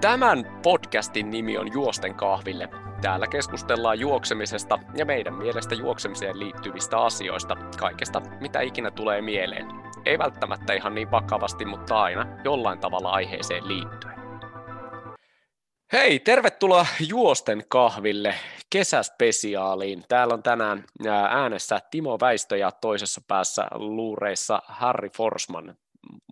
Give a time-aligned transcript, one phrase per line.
[0.00, 2.68] Tämän podcastin nimi on Juosten kahville.
[3.02, 9.66] Täällä keskustellaan juoksemisesta ja meidän mielestä juoksemiseen liittyvistä asioista, kaikesta mitä ikinä tulee mieleen.
[10.06, 14.14] Ei välttämättä ihan niin vakavasti, mutta aina jollain tavalla aiheeseen liittyen.
[15.92, 18.34] Hei, tervetuloa Juosten kahville
[18.72, 20.04] kesäspesiaaliin.
[20.08, 20.84] Täällä on tänään
[21.28, 25.74] äänessä Timo Väistö ja toisessa päässä luureissa Harri Forsman.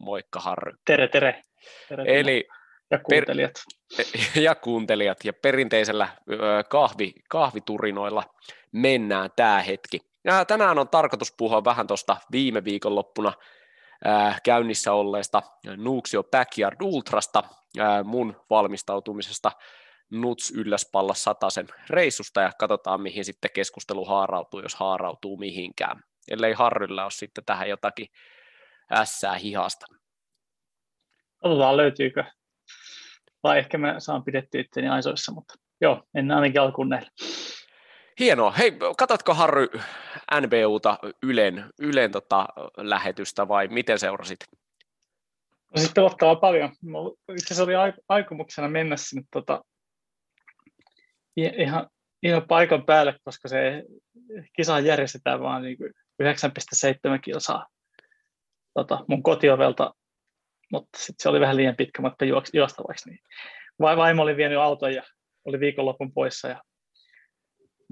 [0.01, 0.73] Moikka Harry.
[0.87, 1.43] Tere, tere.
[1.89, 2.49] tere Eli
[2.91, 3.53] ja kuuntelijat.
[3.97, 4.07] Per,
[4.47, 5.25] ja kuuntelijat.
[5.25, 6.09] Ja perinteisellä
[6.69, 8.25] kahvi, kahviturinoilla
[8.73, 10.01] mennään tämä hetki.
[10.25, 13.33] Ja tänään on tarkoitus puhua vähän tuosta viime viikonloppuna
[14.45, 15.43] käynnissä olleesta
[15.77, 17.43] Nuuksio Backyard Ultrasta,
[18.05, 19.53] mun valmistautumisesta
[20.11, 26.03] Nuts Ylläspalla sataisen reissusta ja katsotaan mihin sitten keskustelu haarautuu, jos haarautuu mihinkään.
[26.31, 28.07] Ellei Harrylla ole sitten tähän jotakin
[28.93, 29.87] ässää hihasta.
[31.43, 32.25] Katsotaan löytyykö
[33.43, 37.11] vai ehkä mä saan pidettyä itteni aisoissa, mutta joo, mennään ainakin alkuun näillä.
[38.21, 38.51] Hienoa.
[38.51, 39.69] Hei, katsotko Harry
[40.41, 44.39] NBUta Ylen, Ylen tota, lähetystä vai miten seurasit?
[45.75, 46.71] No siis pelottavaa paljon.
[47.33, 47.73] Itse asiassa oli
[48.09, 49.65] aikomuksena mennä sinne tota,
[51.37, 51.89] ihan,
[52.23, 53.85] ihan paikan päälle, koska se
[54.57, 55.77] kisa järjestetään vaan niin
[56.23, 57.67] 9,7 kilsaa
[58.75, 59.95] tota, mun kotiovelta
[60.73, 62.25] mutta sitten se oli vähän liian pitkä matka
[62.55, 63.11] juostavaksi.
[63.11, 63.21] Niin
[63.81, 65.03] vaimo oli vienyt auton ja
[65.45, 66.63] oli viikonlopun poissa ja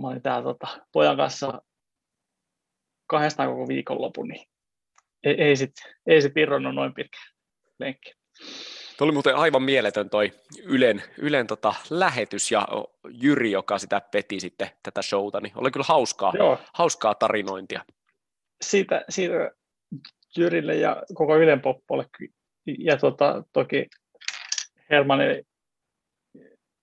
[0.00, 1.62] mä olin täällä tota, pojan kanssa
[3.06, 4.46] kahdestaan koko viikonlopun, niin
[5.24, 7.18] ei, ei sitten ei sit irronnut noin pitkä
[7.78, 8.12] lenkki.
[8.98, 10.32] Tuo oli muuten aivan mieletön toi
[10.62, 12.68] Ylen, Ylen tota lähetys ja
[13.10, 16.58] Jyri, joka sitä peti sitten tätä showta, niin oli kyllä hauskaa, Joo.
[16.74, 17.84] hauskaa tarinointia.
[18.60, 19.50] Siitä, siitä
[20.38, 22.06] Jyrille ja koko Ylen poppolle
[22.66, 23.86] ja tota, toki
[24.90, 25.18] Herman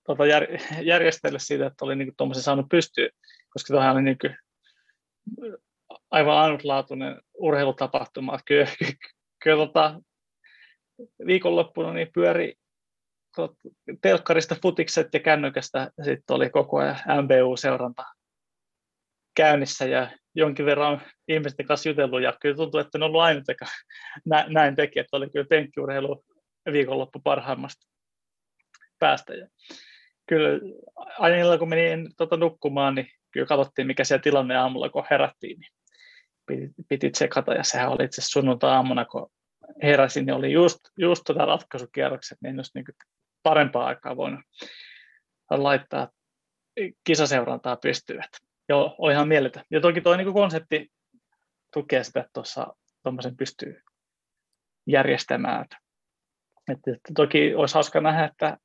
[0.03, 0.43] tota, jär,
[0.81, 3.09] järjestellä siitä, että oli niin tuommoisen saanut pystyä,
[3.49, 4.37] koska tuohan oli niin kuin,
[6.11, 8.39] aivan ainutlaatuinen urheilutapahtuma.
[8.45, 8.93] Kyllä, kyllä,
[9.43, 10.01] kyllä tota,
[11.25, 12.55] viikonloppuna niin pyöri
[13.35, 13.57] tot,
[14.01, 18.03] telkkarista futikset ja kännykästä sitten oli koko ajan MBU-seuranta
[19.35, 23.65] käynnissä ja jonkin verran ihmisten kanssa jutellut ja kyllä tuntuu, että en ollut ainut, joka
[24.47, 26.25] näin teki, että oli kyllä penkkiurheilu
[26.71, 27.87] viikonloppu parhaimmasta
[28.99, 29.33] päästä.
[29.33, 29.47] Ja
[30.29, 30.59] kyllä
[31.19, 35.71] aina kun menin tota, nukkumaan, niin kyllä katsottiin, mikä se tilanne aamulla, kun herättiin, niin
[36.45, 39.31] piti, piti tsekata, ja sehän oli itse sunnuntai-aamuna, kun
[39.83, 42.85] heräsin, niin oli just, just tota ratkaisukierrokset, niin en olisi niin
[43.43, 44.39] parempaa aikaa voinut
[45.49, 46.09] laittaa
[47.03, 48.29] kisaseurantaa pystyvät
[48.69, 49.63] joo, oli ihan mieletön.
[49.71, 50.91] Ja toki tuo niin konsepti
[51.73, 52.67] tukee sitä, että tuossa
[53.03, 53.81] tuommoisen pystyy
[54.87, 55.61] järjestämään.
[55.61, 55.81] Että,
[56.71, 58.57] että toki olisi hauska nähdä, että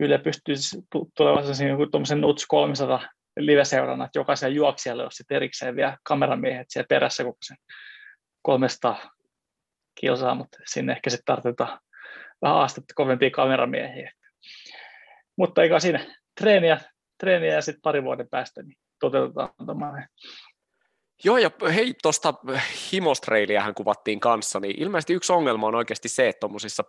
[0.00, 0.78] Yle pystyisi
[1.16, 7.24] tulevaisuudessa joku tuommoisen NUTS 300 live-seurana, että jokaisen juoksijalle olisi erikseen vielä kameramiehet siellä perässä
[7.24, 7.56] koko sen
[8.42, 9.10] 300
[9.94, 11.80] kilsaa, mutta sinne ehkä sitten tarvitaan
[12.42, 14.12] vähän astetta kovempia kameramiehiä.
[15.36, 16.80] Mutta eikä siinä treeniä,
[17.18, 20.08] treeniä ja sitten pari vuoden päästä niin toteutetaan tämmöinen.
[21.24, 22.34] Joo, ja hei, tuosta
[22.92, 26.84] himostreiliähän kuvattiin kanssa, niin ilmeisesti yksi ongelma on oikeasti se, että tuommoisissa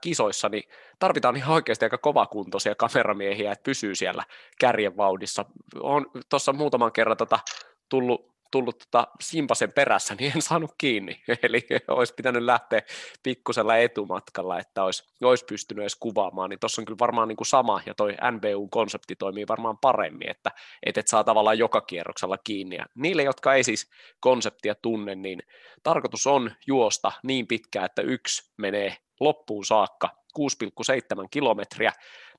[0.00, 0.62] kisoissa niin
[0.98, 4.24] tarvitaan ihan oikeasti aika kovakuntoisia kameramiehiä, että pysyy siellä
[4.60, 5.44] kärjen vauhdissa.
[5.80, 7.38] On tuossa muutaman kerran tota,
[7.88, 11.22] tullut tullut tota Simpasen perässä, niin en saanut kiinni.
[11.42, 12.82] Eli olisi pitänyt lähteä
[13.22, 16.50] pikkusella etumatkalla, että olisi, olisi pystynyt edes kuvaamaan.
[16.50, 20.50] Niin tuossa on kyllä varmaan niin kuin sama, ja toi NBU-konsepti toimii varmaan paremmin, että
[20.86, 22.76] et, et saa tavallaan joka kierroksella kiinni.
[22.76, 23.90] Ja niille, jotka ei siis
[24.20, 25.42] konseptia tunne, niin
[25.82, 30.08] tarkoitus on juosta niin pitkään, että yksi menee loppuun saakka
[30.38, 31.92] 6,7 kilometriä.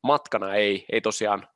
[0.04, 1.48] Matkana ei, ei tosiaan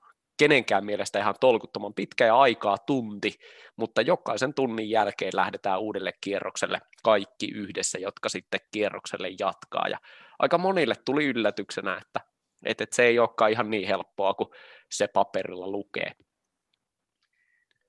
[0.41, 3.39] kenenkään mielestä ihan tolkuttoman pitkä ja aikaa tunti,
[3.75, 9.87] mutta jokaisen tunnin jälkeen lähdetään uudelle kierrokselle kaikki yhdessä, jotka sitten kierrokselle jatkaa.
[9.89, 9.97] Ja
[10.39, 12.19] aika monille tuli yllätyksenä, että,
[12.65, 14.49] että, se ei olekaan ihan niin helppoa kuin
[14.91, 16.11] se paperilla lukee.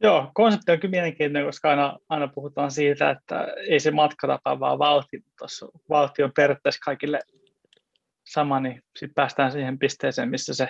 [0.03, 4.79] Joo, konsepti on kyllä mielenkiintoinen, koska aina, aina puhutaan siitä, että ei se matkatapa vaan
[4.79, 7.21] valti, tuossa valti on periaatteessa kaikille
[8.27, 10.69] sama, niin sitten päästään siihen pisteeseen, missä se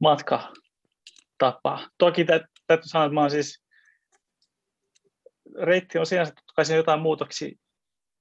[0.00, 0.52] matka
[1.52, 1.88] tapa.
[1.98, 3.64] Toki täytyy sanoa, että mä siis,
[5.62, 7.58] reitti on sinänsä totta kai jotain muutoksia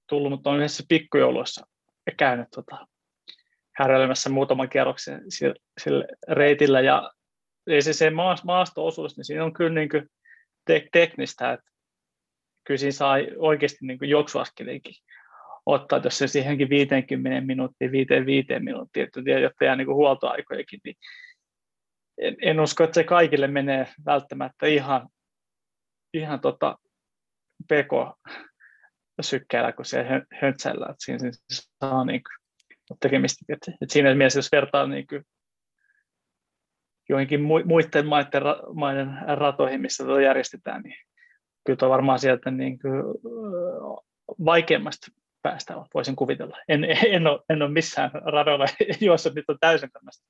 [0.10, 1.68] tullut, mutta on yhdessä pikkujouluissa
[2.18, 2.88] käynyt tota,
[3.76, 7.12] häröilemässä muutaman kierroksen sille, sille reitillä ja
[7.68, 8.12] ei se, se
[8.44, 10.10] maasto-osuus, niin siinä on kyllä niin kuin
[10.66, 11.72] te- teknistä, että
[12.64, 14.96] kyllä siinä saa oikeasti niin juoksuaskeliinkin
[15.66, 20.96] ottaa, jos se siihenkin 50 minuuttia, 5 minuuttia, että jotta jää niin huoltoaikojakin, niin
[22.18, 25.10] en, en, usko, että se kaikille menee välttämättä ihan,
[26.14, 26.78] ihan tota
[27.64, 28.18] pk
[29.22, 30.06] sykkeellä kuin se
[30.42, 33.46] höntsällä, että siinä se saa niin kuin, tekemistä.
[33.50, 35.24] Että, että siinä mielessä, jos vertaa niin kuin,
[37.10, 38.44] joihinkin muiden maiden,
[38.74, 40.96] maiden ratoihin, missä tätä järjestetään, niin
[41.66, 42.94] kyllä tuo varmaan sieltä niin kuin,
[44.46, 45.08] vaikeammasta
[45.42, 46.58] päästä voisin kuvitella.
[46.68, 48.66] En, en, ole, en ole missään radoilla
[49.02, 50.26] juossa, nyt on täysin tämmöistä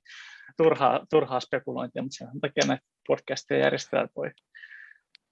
[0.57, 4.31] turhaa, turhaa spekulointia, mutta sen takia näitä podcasteja järjestetään voi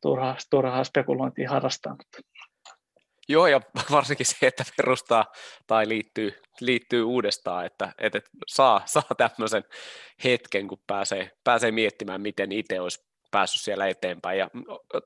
[0.01, 1.91] turhaa, turhaa spekulointia harrastaa.
[1.91, 2.31] Mutta
[3.29, 5.25] Joo, ja varsinkin se, että perustaa
[5.67, 9.63] tai liittyy, liittyy uudestaan, että, että saa, saa tämmöisen
[10.23, 14.39] hetken, kun pääsee, pääsee miettimään, miten itse olisi päässyt siellä eteenpäin.
[14.39, 14.49] Ja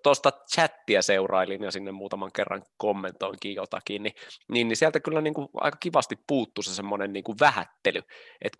[0.03, 4.13] tuosta chattia seurailin ja sinne muutaman kerran kommentoinkin jotakin, niin,
[4.51, 8.01] niin, niin sieltä kyllä niin kuin aika kivasti puuttuu se semmoinen niin kuin vähättely,
[8.41, 8.57] että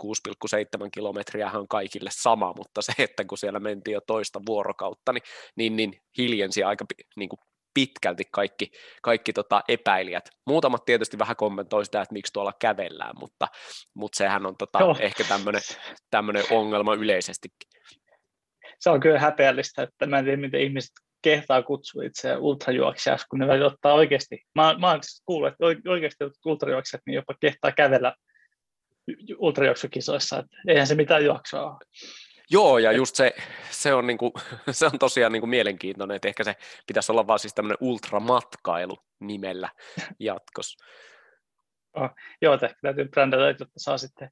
[0.84, 5.24] 6,7 kilometriä on kaikille sama, mutta se, että kun siellä mentiin jo toista vuorokautta, niin,
[5.56, 6.86] niin, niin hiljensi aika
[7.16, 7.40] niin kuin
[7.74, 8.72] pitkälti kaikki,
[9.02, 10.30] kaikki tota epäilijät.
[10.48, 13.48] Muutamat tietysti vähän kommentoi sitä, että miksi tuolla kävellään, mutta,
[13.94, 15.24] mutta sehän on tota, ehkä
[16.12, 17.75] tämmöinen ongelma yleisestikin.
[18.86, 20.92] Se on kyllä häpeällistä, että mä en tiedä, miten ihmiset
[21.22, 24.42] kehtaa kutsua itseään ultrajuoksijaksi, kun ne ottaa oikeasti.
[24.56, 28.16] Mä, mä oon siis kuullut, että oikeasti ultrajuoksijat niin jopa kehtaa kävellä
[29.38, 31.78] ultrajuoksukisoissa, että eihän se mitään juoksua ole.
[32.50, 33.36] Joo, ja just se,
[33.72, 34.34] se, on, niinku,
[34.72, 36.56] se on tosiaan niinku mielenkiintoinen, että ehkä se
[36.88, 39.70] pitäisi olla vaan siis tämmöinen ultramatkailu nimellä
[40.20, 40.86] jatkossa.
[41.98, 42.10] Oh,
[42.42, 44.30] joo, että täytyy brändätä, että saa sitten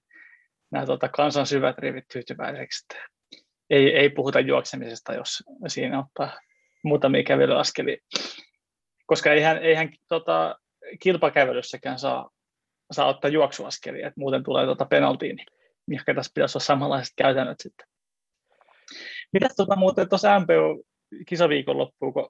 [0.71, 2.85] nämä tuota, kansan syvät rivit tyytyväiseksi.
[3.73, 6.39] Ei, ei puhuta juoksemisesta, jos siinä ottaa
[6.83, 7.97] muutamia kävelyaskelia.
[9.05, 10.59] Koska eihän, eihän tota,
[10.99, 12.29] kilpakävelyssäkään saa,
[12.91, 15.35] saa ottaa juoksuaskelia, että muuten tulee tuota penaltiin,
[15.87, 17.87] niin ehkä tässä pitäisi olla samanlaiset käytännöt sitten.
[19.33, 20.85] Mitä tuota, muuten tuossa MPU
[21.27, 22.29] kisaviikonloppuun, kun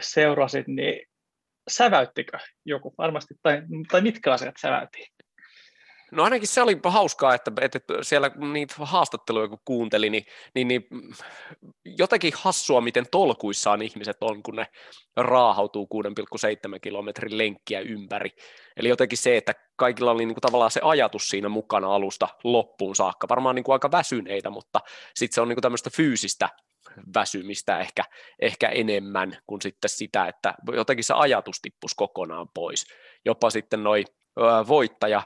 [0.00, 1.06] seurasit, niin
[1.70, 5.13] säväyttikö joku varmasti, tai, tai mitkä asiat säväytiin?
[6.14, 10.24] No ainakin se oli hauskaa, että, että siellä niitä haastatteluja kun kuuntelin, niin,
[10.54, 10.88] niin, niin
[11.84, 14.66] jotenkin hassua, miten tolkuissaan ihmiset on, kun ne
[15.16, 18.30] raahautuu 6,7 kilometrin lenkkiä ympäri.
[18.76, 22.96] Eli jotenkin se, että kaikilla oli niin kuin tavallaan se ajatus siinä mukana alusta loppuun
[22.96, 23.28] saakka.
[23.28, 24.80] Varmaan niin kuin aika väsyneitä, mutta
[25.14, 26.48] sitten se on niin kuin tämmöistä fyysistä
[27.14, 28.04] väsymistä ehkä,
[28.40, 32.86] ehkä enemmän kuin sitten sitä, että jotenkin se ajatus tippus kokonaan pois.
[33.24, 34.04] Jopa sitten noin
[34.68, 35.22] voittaja,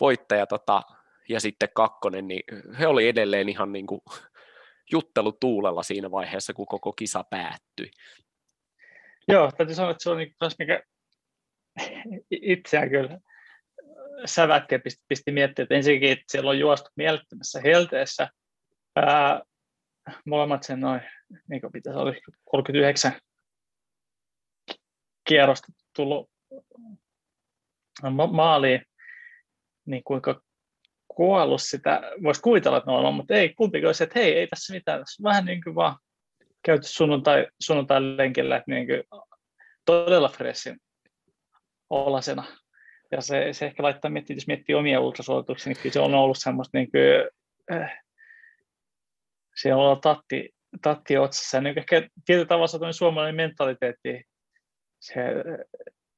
[0.00, 0.82] voittaja tota,
[1.28, 2.42] ja sitten kakkonen, niin
[2.78, 4.00] he oli edelleen ihan niin kuin
[4.92, 7.90] juttelu tuulella siinä vaiheessa, kun koko kisa päättyi.
[9.28, 10.82] Joo, täytyy sanoa, että se on niin mikä
[12.30, 13.18] itseään kyllä
[14.24, 18.28] sävätti ja pisti, pisti miettiä, että ensinnäkin että siellä on juostu mielettömässä helteessä.
[18.96, 19.42] Ää,
[20.26, 21.00] molemmat sen noin,
[21.48, 22.14] niin kuin pitäisi olla
[22.44, 23.12] 39
[25.28, 26.30] kierrosta tullut
[28.10, 28.82] ma- maaliin
[29.86, 30.40] niin kuinka
[31.08, 35.00] kuollut sitä, voisi kuvitella, että on, mutta ei, kumpikin olisi, että hei, ei tässä mitään,
[35.00, 35.96] tässä vähän niin kuin vaan
[36.62, 39.02] käyty sunnuntai, sunnuntai lenkillä, että niin kuin
[39.84, 40.76] todella freshin
[41.90, 42.44] olasena.
[43.12, 46.38] Ja se, se ehkä laittaa miettiä, jos miettii omia ultrasuorituksia, niin kyllä se on ollut
[46.40, 47.02] semmoista niin kuin,
[47.80, 48.02] äh,
[49.56, 50.50] siellä on ollut tatti,
[50.82, 51.60] tatti otsassa.
[51.60, 54.24] Niin ehkä tietyllä tavalla se suomalainen mentaliteetti,
[55.00, 55.20] se,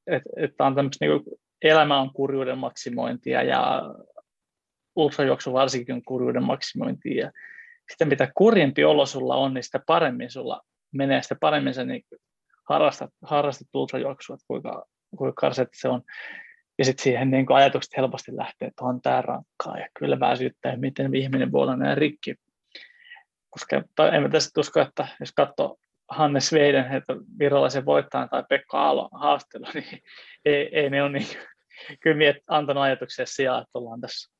[0.06, 1.22] että, että on tämmöistä niin
[1.62, 3.82] elämä on kurjuuden maksimointia ja
[4.96, 7.24] ultrajuoksu varsinkin on kurjuuden maksimointia.
[7.24, 7.30] Ja
[7.90, 10.60] sitten mitä kurjempi olo sulla on, niin sitä paremmin sulla
[10.92, 12.04] menee, sitä paremmin sä niin
[12.68, 14.86] harrastat, harrastat ultrajuoksua, että kuinka,
[15.18, 16.02] kuinka karset se on.
[16.78, 21.14] Ja sitten siihen niin ajatukset helposti lähtee, että on tämä rankkaa ja kyllä väsyttää, miten
[21.14, 22.34] ihminen voi olla näin rikki.
[23.50, 25.78] Koska en mä tästä usko, että jos katsoo
[26.08, 30.02] Hannes Sveiden, että virallisen voittajan tai Pekka Aalo haastelu, niin
[30.44, 31.26] ei, ei ne ole niin
[32.00, 34.32] kyllä miet, antanut ajatuksia sijaan, että ollaan tässä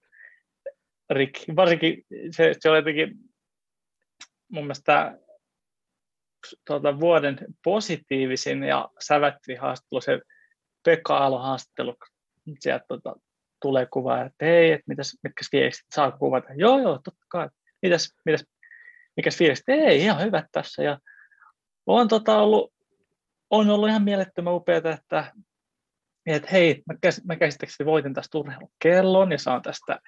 [1.10, 1.56] rikki.
[1.56, 3.12] Varsinkin se, se oli jotenkin
[4.48, 5.18] mun mielestä
[6.66, 10.20] tuota, vuoden positiivisin ja sävättiin haastattelu, se
[10.84, 11.96] Pekka Aalo haastattelu,
[12.60, 13.14] sieltä tuota,
[13.62, 16.48] tulee kuva, että hei, että mitäs, mitkä fiilikset, saa kuvata?
[16.54, 17.48] Joo, joo, totta kai.
[17.82, 18.44] Mitäs, mitäs,
[19.16, 19.68] mikäs fiilikset?
[19.68, 20.82] Ei, ihan hyvät tässä.
[20.82, 20.98] Ja
[21.86, 22.72] on, tota, ollut,
[23.50, 25.32] on ollut ihan mielettömän upeaa, että
[26.26, 29.98] että hei, mä, käs, mä käsittääkseni voitin tästä urheilukellon ja saan tästä,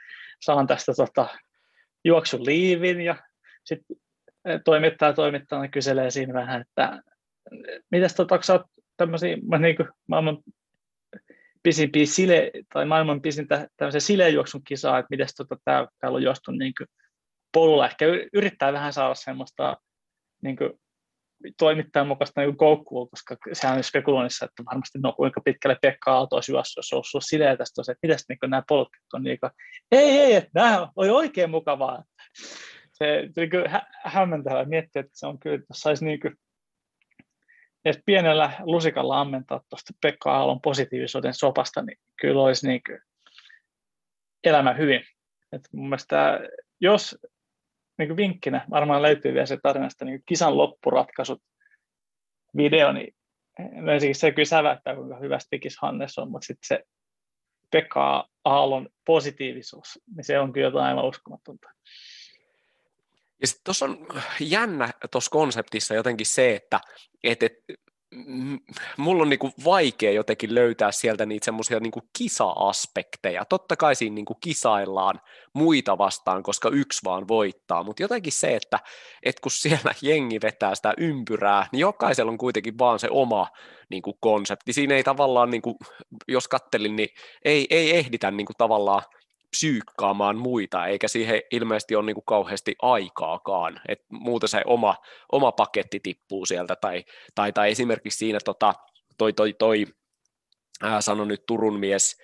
[0.41, 1.29] saan tästä tota,
[2.05, 3.17] juoksuliivin ja
[3.65, 3.97] sitten
[4.65, 7.03] toimittaja toimittajana kyselee siinä vähän, että
[7.91, 8.63] mitäs tota, sä oot
[8.97, 9.77] tämmöisiä niin
[10.09, 10.39] maailman
[11.63, 16.51] pisimpiä sile, tai maailman pisintä tämmöisen silejuoksun kisaa, että miten tota, tää, täällä on juostu
[16.51, 16.89] niin kuin,
[17.53, 17.87] polulla.
[17.87, 19.77] Ehkä yrittää vähän saada semmoista
[20.43, 20.71] niin kuin,
[21.59, 26.37] toimittajan mukaista niin koukkua, koska sehän on spekuloinnissa, että varmasti no kuinka pitkälle Pekka Aalto
[26.37, 29.51] olisi juossut, jos olisi ollut sileä tästä, että miten niin nämä polut on niin kuin,
[29.93, 32.05] ei, ei, että nämä oli oikein mukavaa.
[32.93, 36.35] Se niin kuin hä- hämmentävää miettiä, että se on kyllä, että saisi niin kuin,
[37.85, 43.01] edes pienellä lusikalla ammentaa tuosta Pekka Aallon positiivisuuden sopasta, niin kyllä olisi niin kuin
[44.45, 45.05] elämä hyvin.
[45.53, 46.41] Et mun mielestä,
[46.81, 47.19] jos
[47.99, 51.43] niin kuin vinkkinä, varmaan löytyy vielä se tarinasta niin kisan loppuratkaisut
[52.57, 53.15] video, niin
[53.59, 56.85] ensinnäkin se kyllä säväyttää, kuinka hyvä Stikis Hannes on, mutta sitten se
[57.71, 61.69] Pekka Aallon positiivisuus, niin se on kyllä jotain aivan uskomatonta.
[63.41, 64.07] Ja sitten tuossa on
[64.41, 66.81] jännä tuossa konseptissa jotenkin se, että
[67.25, 67.53] et, et,
[68.97, 73.45] mulla on niinku vaikea jotenkin löytää sieltä niitä semmoisia niinku kisa-aspekteja.
[73.45, 75.21] Totta kai siinä niinku kisaillaan
[75.55, 78.79] muita vastaan, koska yksi vaan voittaa, mutta jotenkin se, että
[79.23, 83.49] et kun siellä jengi vetää sitä ympyrää, niin jokaisella on kuitenkin vaan se oma
[83.91, 84.73] niinku konsepti.
[84.73, 85.77] Siinä ei tavallaan, niinku,
[86.29, 87.09] jos kattelin, niin
[87.45, 89.03] ei, ei ehditä niinku tavallaan
[89.55, 94.97] psyykkaamaan muita, eikä siihen ilmeisesti ole niin kuin kauheasti aikaakaan, että muuten se oma,
[95.33, 98.75] oma paketti tippuu sieltä, tai, tai, tai esimerkiksi siinä tota,
[99.19, 99.85] toi, toi, toi
[100.83, 102.17] ää, sano nyt Turun mies,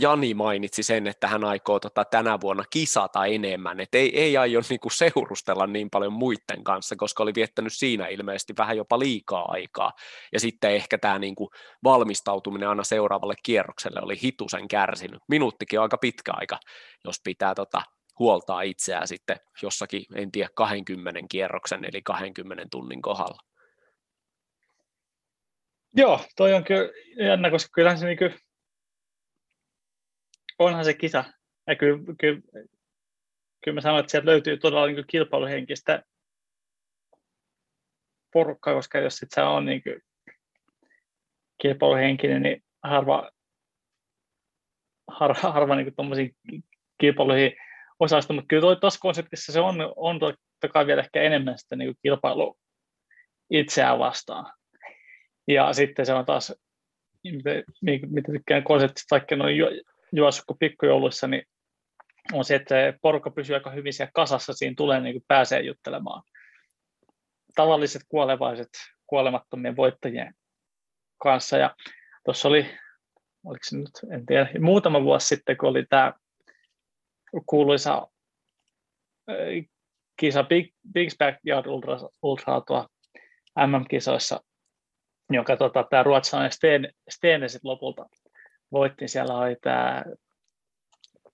[0.00, 4.60] Jani mainitsi sen, että hän aikoo tota, tänä vuonna kisata enemmän, että ei, ei aio
[4.70, 9.92] niinku seurustella niin paljon muiden kanssa, koska oli viettänyt siinä ilmeisesti vähän jopa liikaa aikaa.
[10.32, 11.50] Ja sitten ehkä tämä niinku
[11.84, 15.22] valmistautuminen aina seuraavalle kierrokselle oli hitusen kärsinyt.
[15.28, 16.58] Minuuttikin on aika pitkä aika,
[17.04, 17.82] jos pitää tota,
[18.18, 23.42] huoltaa itseään sitten jossakin, en tiedä, 20 kierroksen eli 20 tunnin kohdalla.
[25.96, 26.90] Joo, toi on kyllä
[27.26, 28.18] jännä, koska kyllähän se niin
[30.58, 31.24] onhan se kisa.
[31.66, 32.40] Ja kyllä, kyllä,
[33.64, 36.02] kyllä mä sanoin, että sieltä löytyy todella niin kilpailuhenkistä
[38.32, 39.82] porukkaa, koska jos sit se on niin
[41.62, 43.30] kilpailuhenkinen, niin harva,
[45.08, 46.36] harva, harva niin tuommoisiin
[47.00, 47.52] kilpailuihin
[48.00, 51.94] osallistuu, mutta kyllä tuossa konseptissa se on, on totta kai vielä ehkä enemmän sitä niin
[52.02, 52.58] kilpailu
[53.50, 54.52] itseään vastaan.
[55.48, 56.54] Ja sitten se on taas,
[57.82, 59.56] mitä tykkään konseptista, vaikka noin
[60.12, 61.42] juossut pikkujouluissa, niin
[62.32, 66.22] on se, että porukka pysyy aika hyvin siellä kasassa, siinä tulee niin kuin pääsee juttelemaan.
[67.54, 68.68] Tavalliset kuolevaiset
[69.06, 70.34] kuolemattomien voittajien
[71.22, 71.56] kanssa.
[71.58, 71.74] Ja
[72.24, 72.66] tuossa oli,
[73.44, 76.12] oliko se nyt, en tiedä, muutama vuosi sitten, kun oli tämä
[77.46, 78.08] kuuluisa
[80.16, 82.86] kisa Big, Big Backyard Ultra, Ultra tuo
[83.66, 84.40] MM-kisoissa,
[85.30, 88.06] jonka tota, tämä ruotsalainen Stene, Stene lopulta
[88.72, 89.08] voitti.
[89.08, 90.04] Siellä oli tämä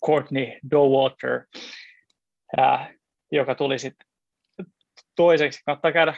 [0.07, 1.47] Courtney Dowater,
[2.57, 2.95] ää,
[3.33, 4.07] joka tuli sitten
[5.17, 5.63] toiseksi.
[5.65, 6.15] Kannattaa käydä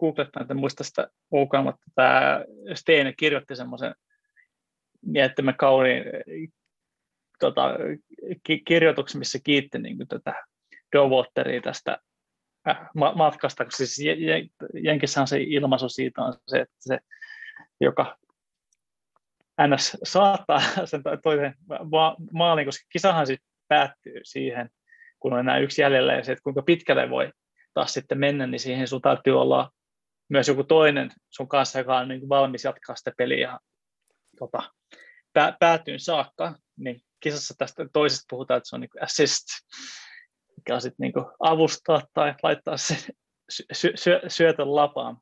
[0.00, 2.44] googlettaa, että muista sitä ulkoa, mutta tämä
[2.74, 3.94] Steine kirjoitti semmoisen
[5.06, 6.04] miettimä kauniin
[7.38, 7.70] tota,
[8.42, 10.44] ki- kirjoituksen, missä kiitti niin kuin, tätä
[10.96, 11.98] Dowateria tästä
[13.14, 14.16] matkasta, koska siis
[14.74, 16.98] Jenkissä on se ilmaisu siitä on se, että se,
[17.80, 18.18] joka
[19.66, 21.54] NS saattaa sen toisen
[22.32, 24.70] maalin, koska kisahan sitten päättyy siihen,
[25.20, 27.32] kun on enää yksi jäljellä ja se, että kuinka pitkälle voi
[27.74, 29.70] taas sitten mennä, niin siihen sun täytyy olla
[30.28, 33.58] myös joku toinen sun kanssa, joka on niin valmis jatkaa sitä peliä
[34.38, 34.62] tota,
[35.32, 39.44] pää, päätyyn saakka, niin kisassa tästä toisesta puhutaan, että se on niin assist,
[40.56, 42.96] mikä on sitten niin avustaa tai laittaa se
[43.50, 45.16] sy- sy- syötön lapaan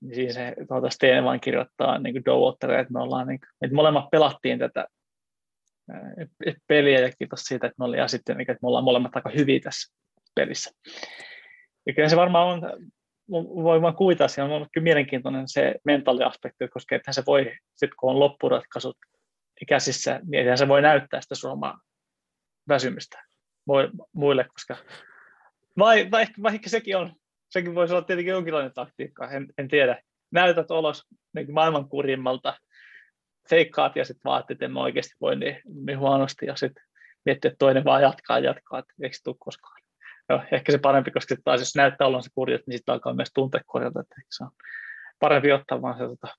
[0.00, 4.10] niin se tuota Steen vain kirjoittaa niin Dowaterille, että me ollaan, niin kuin, että molemmat
[4.10, 4.86] pelattiin tätä
[6.66, 9.94] peliä ja kiitos siitä, että me oli sitten, että me ollaan molemmat aika hyviä tässä
[10.34, 10.70] pelissä.
[11.86, 12.60] Ja kyllä se varmaan on,
[13.64, 18.10] voi vaan kuvitella, siinä on kyllä mielenkiintoinen se mentaaliaspekti, koska että se voi, sitten kun
[18.10, 18.96] on loppuratkaisut
[19.68, 21.80] käsissä, niin se voi näyttää sitä sun omaa
[22.68, 23.22] väsymystä
[24.12, 24.76] muille, koska
[25.78, 27.12] vai, vai, vaikka sekin on
[27.48, 30.02] sekin voisi olla tietenkin jonkinlainen taktiikka, en, en tiedä.
[30.30, 32.56] Näytät olos niin maailman kurimmalta,
[33.50, 36.84] feikkaat ja sitten vaatit, että en mä oikeasti voi niin, niin huonosti ja sitten
[37.24, 39.82] miettii, että toinen vaan jatkaa jatkaa, että eikö se tule koskaan.
[40.28, 43.60] Joo, ehkä se parempi, koska taas jos näyttää olonsa kurjat, niin sitten alkaa myös tuntea
[43.66, 44.50] korjata, että se on
[45.18, 46.34] parempi ottaa vaan se tota,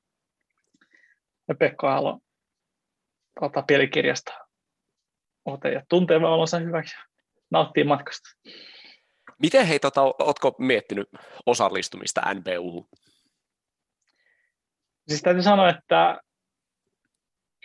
[1.60, 2.20] Pekka Aalo
[3.40, 4.34] tota, pelikirjasta
[5.46, 7.04] ote ja tuntee olonsa hyväksi ja
[7.52, 8.30] nauttii matkasta.
[9.41, 11.10] Miten hei, tota, ootko miettinyt
[11.46, 12.88] osallistumista NBU?
[15.08, 16.22] Siis täytyy sanoa, että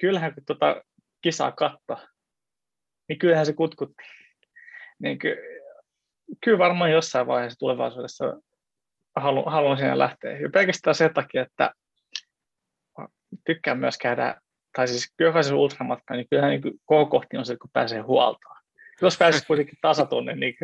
[0.00, 0.82] kyllähän kun tuota
[1.22, 1.98] kisaa katto,
[3.08, 4.02] niin kyllähän se kutkutti.
[4.98, 5.36] Niin ky,
[6.44, 8.24] kyllä varmaan jossain vaiheessa tulevaisuudessa
[9.16, 10.38] haluan, haluan sinne lähteä.
[10.38, 11.74] Ja pelkästään sen takia, että
[13.46, 14.40] tykkään myös käydä,
[14.76, 18.56] tai siis jokaisen ultramatkan, niin kyllähän niin koko kohti on se, kun pääsee huoltoon.
[19.02, 20.56] Jos pääsee kuitenkin tasatunnin niin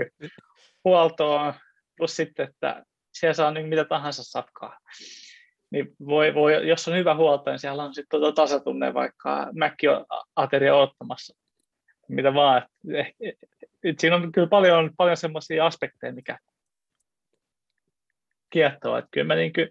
[0.88, 1.54] huoltoon,
[1.96, 4.78] plus sitten, että siellä saa niin mitä tahansa satkaa.
[5.70, 9.88] Niin voi, voi, jos on hyvä huolto, niin siellä on sitten tuota tasatunne vaikka mäkki
[9.88, 11.36] on ateria ottamassa.
[12.08, 12.62] Mitä vaan.
[12.94, 13.36] Et, et,
[13.84, 16.38] et, siinä on kyllä paljon, paljon semmoisia aspekteja, mikä
[18.50, 18.96] kiehtoo.
[18.96, 19.68] Että kyllä mä niin kuin,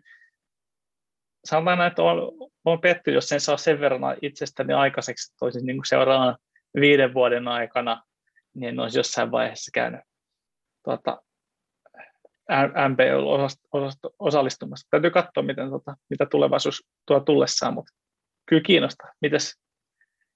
[1.45, 2.31] sanotaan, että on,
[2.65, 6.37] on petty, jos en saa sen verran itsestäni aikaiseksi, että olisin niin seuraavan
[6.79, 8.03] viiden vuoden aikana,
[8.53, 10.01] niin en olisi jossain vaiheessa käynyt
[10.87, 11.21] tuota,
[12.89, 14.87] MPO-osallistumassa.
[14.89, 17.93] Täytyy katsoa, miten, tota, mitä tulevaisuus tuo tullessaan, mutta
[18.45, 19.11] kyllä kiinnostaa.
[19.21, 19.59] Mites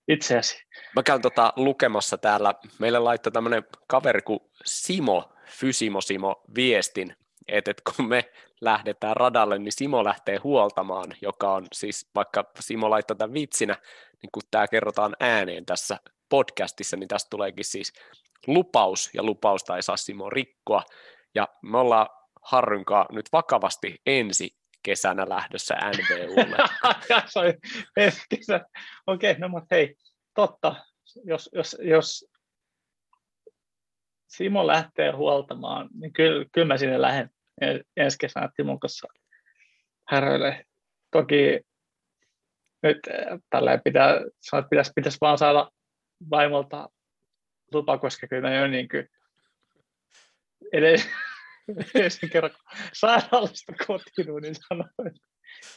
[0.07, 0.57] itseäsi?
[0.95, 2.53] Mä käyn tota lukemassa täällä.
[2.79, 7.15] Meille laittoi tämmöinen kaveri kuin Simo, Fysimo Simo, viestin,
[7.47, 8.31] että, että kun me
[8.61, 13.77] lähdetään radalle, niin Simo lähtee huoltamaan, joka on siis, vaikka Simo laittoi tämän vitsinä,
[14.21, 15.97] niin kun tämä kerrotaan ääneen tässä
[16.29, 17.93] podcastissa, niin tästä tuleekin siis
[18.47, 20.83] lupaus, ja lupausta ei saa Simo rikkoa,
[21.35, 22.07] ja me ollaan
[22.41, 24.49] Harrynkaan nyt vakavasti ensi
[24.83, 26.57] kesänä lähdössä NBUlle.
[29.07, 29.95] Okei, okay, no mutta hei,
[30.35, 30.75] totta,
[31.23, 32.25] jos, jos, jos
[34.27, 37.29] Simo lähtee huoltamaan, niin kyllä, kyllä mä sinne lähden
[37.97, 39.07] ensi kesänä Timon kanssa
[40.09, 40.65] häröille.
[41.11, 41.61] Toki
[42.83, 45.71] nyt äh, tällä pitää sanoa, että pitäisi, pitäisi vaan saada
[46.29, 46.89] vaimolta
[47.71, 49.09] lupa, koska kyllä ne on niin kuin
[50.73, 51.09] edes,
[51.95, 52.51] edellisen kerran
[52.93, 55.27] sairaalasta kotiin, niin sanoin, että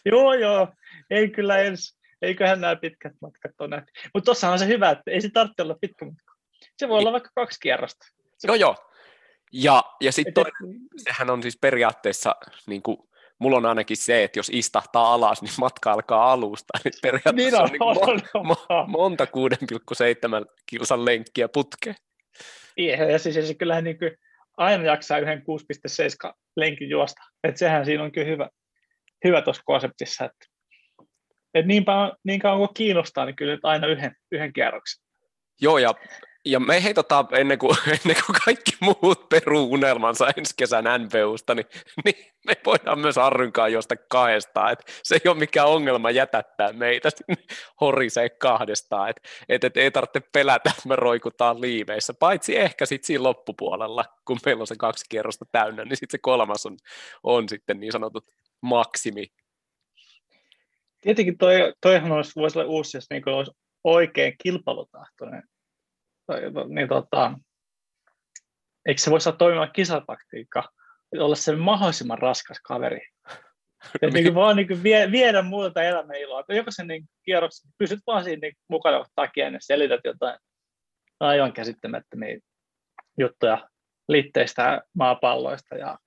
[0.04, 0.68] joo joo,
[1.10, 3.92] ei kyllä ensi, eiköhän nämä pitkät matkat ole nähty.
[4.14, 6.34] Mutta tuossa on se hyvä, että ei se tarvitse olla pitkä matka.
[6.78, 8.06] Se voi olla vaikka kaksi kierrosta.
[8.44, 8.76] Joo joo.
[9.52, 10.44] Ja, ja sitten
[10.96, 12.98] sehän on siis periaatteessa, niin kuin,
[13.38, 16.78] mulla on ainakin se, että jos istahtaa alas, niin matka alkaa alusta.
[16.84, 19.30] Eli periaatteessa niin on, on, niin on, mo, mo, monta 6,7
[20.66, 21.96] kilsan lenkkiä putkeen.
[22.76, 24.10] Ja, ja siis se kyllähän niin kuin,
[24.56, 25.38] aina jaksaa yhden
[26.28, 27.22] 6,7 lenkin juosta.
[27.44, 28.48] Et sehän siinä on kyllä hyvä,
[29.24, 30.46] hyvä tuossa konseptissa, että
[31.54, 31.84] et niin,
[32.24, 35.04] niin kauan kuin kiinnostaa, niin kyllä nyt aina yhden, yhden kierroksen.
[35.60, 35.94] Joo, ja,
[36.44, 41.54] ja me hei tota, ennen, kuin, ennen kuin kaikki muut peruu unelmansa ensi kesän NBUsta,
[41.54, 41.66] niin,
[42.04, 44.72] niin me voidaan myös Arrynkaan josta kahdestaan.
[44.72, 47.08] Et se ei ole mikään ongelma jätättää meitä
[47.80, 49.10] horisee kahdestaan.
[49.10, 54.04] Et, et, et ei tarvitse pelätä, että me roikutaan liiveissä, paitsi ehkä sitten siinä loppupuolella,
[54.26, 56.76] kun meillä on se kaksi kierrosta täynnä, niin sitten se kolmas on,
[57.22, 58.26] on sitten niin sanotut
[58.60, 59.26] maksimi.
[61.00, 63.52] Tietenkin toi, toihan olisi, voisi olla uusi, jos niin olisi
[63.84, 65.42] oikein kilpailutahtoinen,
[66.68, 67.38] niin tota,
[68.86, 70.68] eikö se voisi olla toimiva kisataktiikka,
[71.18, 73.00] olla se mahdollisimman raskas kaveri.
[74.02, 76.44] Ja niin kuin vaan niin kuin vie, viedä muilta elämän iloa.
[76.48, 80.38] Jokaisen niin kierroksen pysyt vaan siinä niin mukana takia ja selität jotain
[81.20, 82.38] aivan käsittämättömiä
[83.18, 83.68] juttuja
[84.08, 85.98] liitteistä maapalloista ja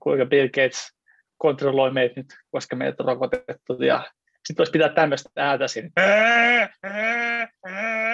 [0.00, 0.96] kuinka Bill Gates
[1.38, 4.10] kontrolloi meitä nyt, koska meidät on rokotettu ja
[4.46, 5.90] sitten olisi pitää tämmöistä ääntä siinä.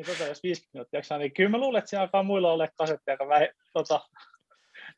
[0.00, 2.68] Niin tota, jos 50 minuuttia jaksaa, niin kyllä mä luulen, että siinä alkaa muilla ole
[2.78, 4.00] kasetteja, joka vähän tota,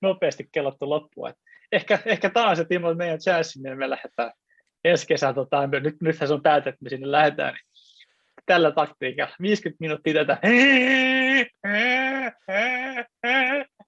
[0.00, 1.28] nopeasti kellottu loppuun.
[1.28, 1.36] Et
[1.72, 4.32] ehkä, ehkä tämä on se Timo, meidän chanssi, niin me lähdetään
[4.84, 7.62] ensi kesän, tota, nyt, nythän se on päätetty, että me sinne lähdetään, niin
[8.46, 9.34] tällä taktiikalla.
[9.40, 10.38] 50 minuuttia tätä.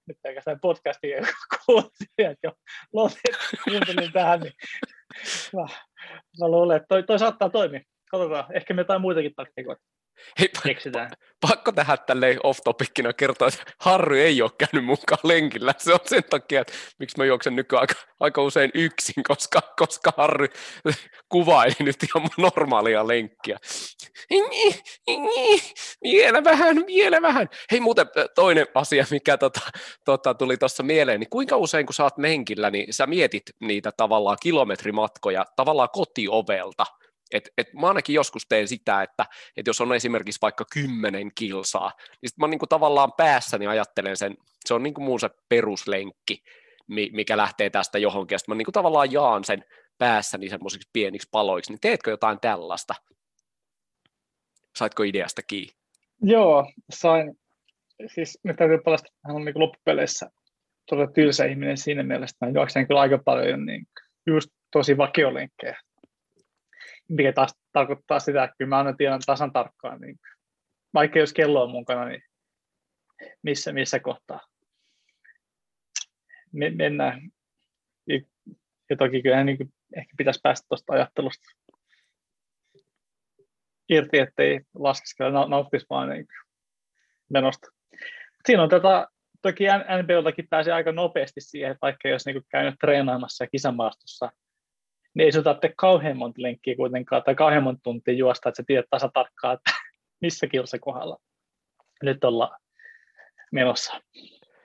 [0.07, 1.27] Nyt pelkästään podcastia
[1.65, 2.53] kuuntelijat jo
[2.93, 4.53] lopetin tähän, niin
[5.53, 5.65] mä,
[6.39, 7.81] mä luulen, että toi, toi saattaa toimia.
[8.11, 9.94] Katsotaan, ehkä me jotain muitakin taktiikoita.
[10.39, 11.11] Hei, Keksitään.
[11.41, 15.73] Pakko tähän tälleen off-topicina kertoa, että Harry ei ole käynyt mukaan lenkillä.
[15.77, 20.13] Se on sen takia, että miksi mä juoksen nykyään aika, aika usein yksin, koska, koska
[20.17, 20.47] Harry
[21.29, 23.57] kuvaili nyt ihan normaalia lenkkiä.
[26.03, 27.49] Vielä vähän, vielä vähän.
[27.71, 29.61] Hei muuten toinen asia, mikä tota,
[30.05, 33.91] tota, tuli tuossa mieleen, niin kuinka usein kun sä oot lenkillä, niin sä mietit niitä
[33.97, 36.85] tavallaan kilometrimatkoja tavallaan kotiovelta,
[37.31, 39.25] et, et mä ainakin joskus teen sitä, että
[39.57, 44.37] et jos on esimerkiksi vaikka kymmenen kilsaa, niin sitten mä niinku tavallaan päässäni ajattelen sen,
[44.65, 46.43] se on niinku muun se peruslenkki,
[46.87, 49.65] mikä lähtee tästä johonkin, ja mä niinku tavallaan jaan sen
[49.97, 52.95] päässäni semmoisiksi pieniksi paloiksi, niin teetkö jotain tällaista?
[54.75, 55.73] Saitko ideasta kiinni?
[56.21, 57.37] Joo, sain.
[58.07, 60.29] Siis nyt täytyy palasta, hän on niin loppupeleissä
[60.89, 63.87] todella tylsä ihminen siinä mielessä, että mä juoksen kyllä aika paljon niin
[64.27, 65.77] just tosi vakiolenkkejä
[67.09, 70.19] mikä taas tarkoittaa sitä, että kyllä mä aina tiedän tasan tarkkaan, niin
[70.93, 72.23] vaikka jos kello on mukana, niin
[73.41, 74.39] missä, missä kohtaa
[76.75, 77.21] mennään.
[78.89, 81.45] Ja toki kyllä niin kuin, ehkä pitäisi päästä tuosta ajattelusta
[83.89, 86.27] irti, ettei laskeskella, nauttisi vaan niin
[87.29, 87.67] menosta.
[88.45, 89.07] Siinä on tätä,
[89.41, 89.63] toki
[90.03, 94.31] NBLtakin pääsee aika nopeasti siihen, vaikka jos niin käynyt treenaamassa ja kisamaastossa,
[95.15, 98.63] niin ei sinun tarvitse kauhean monta lenkkiä kuitenkaan, tai kauhean monta tuntia juosta, että sä
[98.67, 99.71] tiedät tasa tarkkaan, että
[100.21, 101.17] missä kilsa kohdalla
[102.03, 102.59] nyt ollaan
[103.51, 104.01] menossa.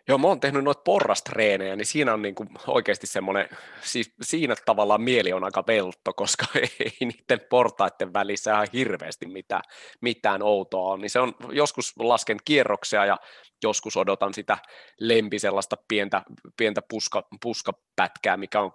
[0.09, 3.49] Joo, mä oon tehnyt noita porrastreenejä, niin siinä on niinku oikeasti semmoinen,
[3.81, 6.47] siis siinä tavallaan mieli on aika veltto, koska
[6.81, 9.63] ei niiden portaiden välissä ihan hirveästi mitään,
[10.01, 13.17] mitään outoa on, niin se on, joskus lasken kierroksia ja
[13.63, 14.59] joskus odotan sitä
[15.01, 16.23] lempi sellaista pientä,
[16.57, 18.73] pientä puska, puskapätkää, mikä on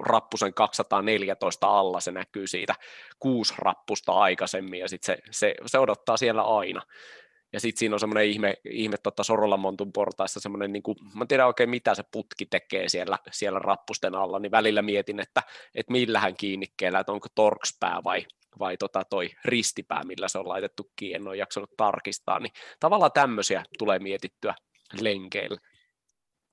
[0.00, 2.74] rappusen 214 alla, se näkyy siitä
[3.18, 6.82] kuusi rappusta aikaisemmin ja sitten se, se, se odottaa siellä aina.
[7.52, 11.28] Ja sitten siinä on semmoinen ihme, ihme tota Sorolamontun portaissa semmoinen, niin kuin, mä en
[11.28, 15.42] tiedä oikein mitä se putki tekee siellä, siellä rappusten alla, niin välillä mietin, että,
[15.74, 18.26] että millähän kiinnikkeellä, että onko torkspää vai,
[18.58, 23.12] vai tota toi ristipää, millä se on laitettu kiinni, en ole jaksanut tarkistaa, niin tavallaan
[23.12, 24.54] tämmöisiä tulee mietittyä
[25.00, 25.60] lenkeillä.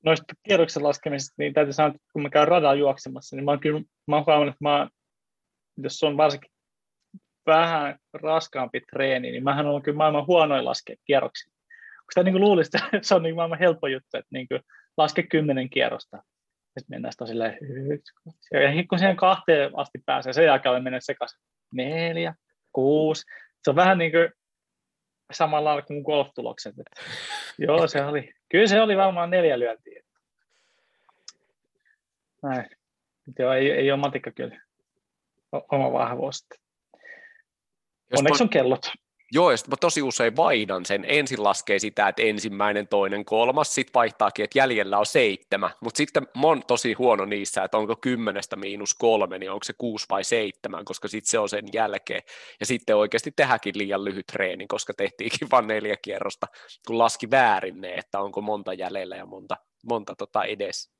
[0.03, 3.59] Noista kierroksen laskemisesta, niin täytyy sanoa, että kun mä käyn radaa juoksemassa, niin mä oon
[3.59, 4.89] kyllä, mä oon huomannut, että mä,
[5.83, 6.51] jos on varsinkin
[7.45, 11.51] vähän raskaampi treeni, niin mähän on kyllä maailman huonoin laskea kierroksia.
[11.99, 14.47] Kun sitä niin luulisi, että se on niin maailman helppo juttu, että niin
[14.97, 16.17] laske kymmenen kierrosta.
[16.79, 17.57] Sitten mennään sitä silleen,
[18.51, 21.39] ja kun siihen kahteen asti pääsee, sen jälkeen mennä sekaisin.
[21.75, 22.35] Neljä,
[22.73, 23.25] kuusi.
[23.63, 24.29] Se on vähän niin kuin
[25.31, 26.75] samalla lailla kuin golftulokset.
[27.57, 30.03] joo, se oli, kyllä se oli varmaan neljä lyöntiä.
[32.43, 32.69] Näin.
[33.39, 34.61] Joo, ei, ei ole matikka kyllä
[35.51, 36.47] oma vahvuus.
[38.17, 38.85] Onneksi on kellot.
[39.35, 41.05] Joo, ja mä tosi usein vaihdan sen.
[41.07, 45.69] Ensin laskee sitä, että ensimmäinen, toinen, kolmas, sitten vaihtaakin, että jäljellä on seitsemän.
[45.81, 49.73] Mutta sitten mä oon tosi huono niissä, että onko kymmenestä miinus kolme, niin onko se
[49.77, 52.21] kuusi vai seitsemän, koska sitten se on sen jälkeen.
[52.59, 56.47] Ja sitten oikeasti tehdäkin liian lyhyt treeni, koska tehtiinkin vain neljä kierrosta,
[56.87, 59.57] kun laski väärin ne, että onko monta jäljellä ja monta,
[59.89, 60.91] monta tota edes.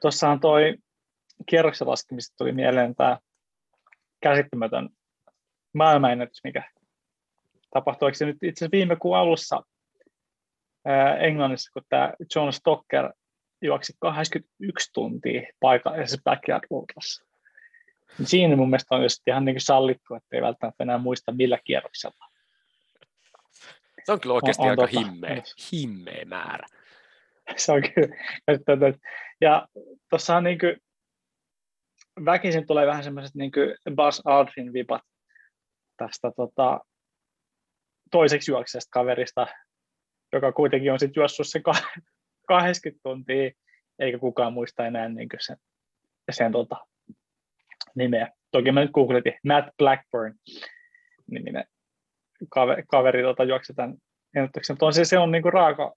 [0.00, 0.74] Tuossahan toi
[1.46, 3.18] kierroksen laskemista tuli mieleen tämä
[4.20, 4.88] käsittämätön
[5.74, 6.70] maailmanennätys, mikä
[7.70, 9.62] tapahtui, se nyt itse viime kuun alussa
[10.84, 13.12] ää, Englannissa, kun tämä John Stocker
[13.62, 17.24] juoksi 81 tuntia paikallisessa backyard ultrassa.
[18.18, 21.58] Niin siinä mun mielestä on just ihan niin sallittu, että ei välttämättä enää muista millä
[21.64, 22.26] kierroksella.
[24.04, 26.66] Se on kyllä oikeasti on, on aika tota, himmeä, himmeä määrä.
[27.56, 28.16] Se on kyllä.
[29.40, 29.68] Ja
[30.10, 30.76] tuossahan niin kuin,
[32.24, 33.52] väkisin tulee vähän semmoiset niin
[33.96, 35.02] Buzz Aldrin vipat
[35.96, 36.80] tästä tota,
[38.10, 39.46] toiseksi juoksesta kaverista,
[40.32, 41.60] joka kuitenkin on sitten juossut se
[42.48, 43.50] 80 tuntia,
[43.98, 45.56] eikä kukaan muista enää niin sen,
[46.30, 46.76] sen tota,
[47.94, 48.28] nimeä.
[48.50, 50.34] Toki mä nyt googletin Matt Blackburn
[51.30, 51.64] niminen
[52.50, 53.94] kaveri, kaveri tota, juoksi tämän
[54.36, 54.74] ennätyksen.
[54.74, 55.94] Mutta on se, se on niin raaka,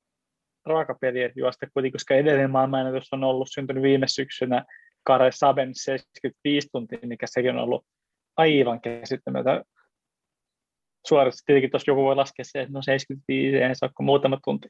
[0.66, 4.66] raaka peli, että juosta kuitenkin, koska edellinen maailmanennätys on ollut syntynyt viime syksynä
[5.04, 7.86] Kare Saben 75 tuntia, mikä sekin on ollut
[8.38, 9.64] aivan käsittämätöntä
[11.08, 14.68] suorasti tietenkin tuossa joku voi laskea se, että no 75, ei se ole muutama tunti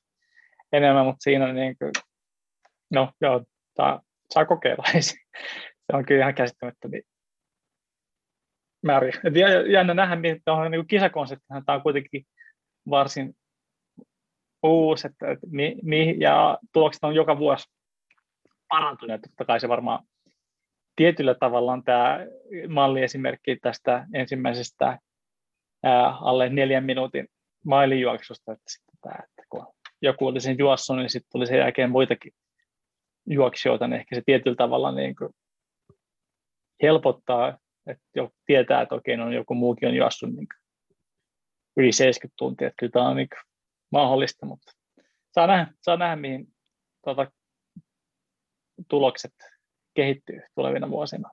[0.71, 1.91] enemmän, mutta siinä niin kuin,
[2.93, 3.43] no joo,
[3.75, 3.99] tää,
[4.33, 4.83] saa kokeilla.
[5.01, 5.15] se
[5.93, 7.01] on kyllä ihan käsittämättömiä
[8.85, 9.13] määriä.
[9.71, 12.27] jännä nähdä, että on niin kisakonseptihan tämä on kuitenkin
[12.89, 13.33] varsin
[14.63, 17.65] uusi, että, että mi, mi, ja tulokset on joka vuosi
[18.69, 19.21] parantuneet.
[19.21, 20.05] Totta kai se varmaan
[20.95, 22.19] tietyllä tavalla on tämä
[22.69, 24.99] malliesimerkki tästä ensimmäisestä
[26.21, 27.27] alle neljän minuutin
[27.65, 29.67] mailijuoksusta, että, sitten tämä, että kun
[30.01, 32.31] joku oli sen juossut, niin sitten tuli sen jälkeen muitakin
[33.29, 35.29] juoksijoita, niin ehkä se tietyllä tavalla niin kuin
[36.83, 40.47] helpottaa, että jo tietää, että okei, no joku muukin on juossut niin
[41.77, 43.27] yli 70 tuntia, että kyllä tämä on niin
[43.91, 44.71] mahdollista, mutta
[45.31, 46.47] saa nähdä, saa nähdä mihin
[47.03, 47.31] tuota,
[48.89, 49.33] tulokset
[49.93, 51.29] kehittyy tulevina vuosina.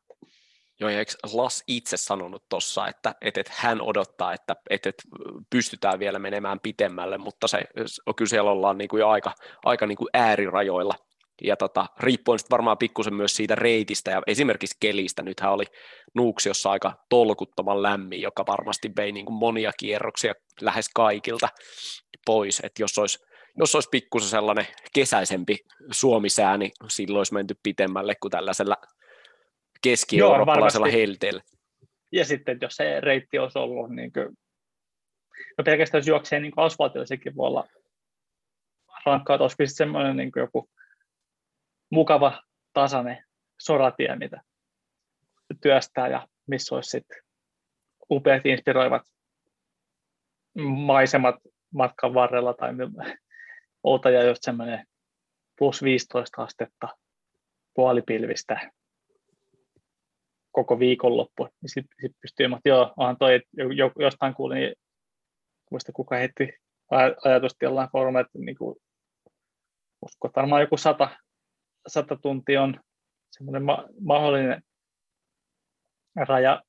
[0.80, 5.02] Joo, ja eikö Las itse sanonut tuossa, että, että, että hän odottaa, että, että, että
[5.50, 7.58] pystytään vielä menemään pitemmälle, mutta se,
[8.16, 9.32] kyllä siellä ollaan niin kuin jo aika,
[9.64, 10.94] aika niin kuin äärirajoilla.
[11.42, 15.22] Ja tota, riippuen sitten varmaan pikkusen myös siitä reitistä ja esimerkiksi kelistä.
[15.22, 15.64] Nythän oli
[16.14, 21.48] Nuuksiossa aika tolkuttoman lämmin, joka varmasti vei niin kuin monia kierroksia lähes kaikilta
[22.26, 22.60] pois.
[22.64, 23.18] Että jos olisi,
[23.58, 25.58] jos olisi pikkusen sellainen kesäisempi
[25.90, 28.76] suomisää, niin silloin olisi menty pitemmälle kuin tällaisella
[29.84, 31.42] keski-eurooppalaisella helteellä.
[32.12, 34.28] ja sitten jos se reitti olisi ollut, niin kuin,
[35.58, 37.64] no pelkästään jos juoksee niin asfaltilla, sekin voi olla
[39.06, 40.70] rankkaa, että olisi semmoinen niin joku
[41.90, 42.42] mukava,
[42.72, 43.24] tasainen
[43.60, 44.42] soratie, mitä
[45.62, 47.22] työstää ja missä olisi sitten
[48.10, 49.02] upeat inspiroivat
[50.64, 51.34] maisemat
[51.74, 52.72] matkan varrella tai
[54.12, 54.86] ja just semmoinen
[55.58, 56.88] plus 15 astetta
[57.74, 58.70] puolipilvistä
[60.78, 63.48] viikonloppu, niin sitten sit pystyy, mutta joo, onhan toi, että
[63.98, 64.74] jostain kuulin, niin
[65.70, 66.52] muista kuka heitti
[67.24, 68.76] ajatusti jollain foorumilla, että niin kuin,
[70.02, 71.08] usko, että varmaan joku sata,
[71.88, 72.80] sata tuntia on
[73.30, 74.62] semmoinen ma- mahdollinen
[76.16, 76.62] raja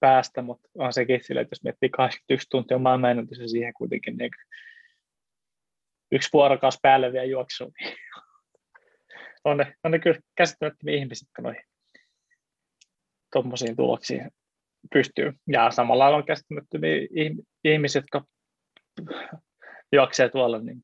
[0.00, 4.16] päästä, mutta on sekin sillä, että jos miettii 81 tuntia on maailmanennätys ja siihen kuitenkin
[4.16, 4.30] niin
[6.12, 7.96] yksi vuorokaus päälle vielä juoksu, niin
[9.44, 11.62] on ne, on ne kyllä käsittämättömiä ihmisiä, noihin
[13.32, 14.30] tuommoisiin tuloksiin
[14.92, 15.32] pystyy.
[15.46, 17.06] Ja samalla on käsittämättömiä
[17.64, 18.24] ihmisiä, jotka
[19.92, 20.80] juoksee tuolla niin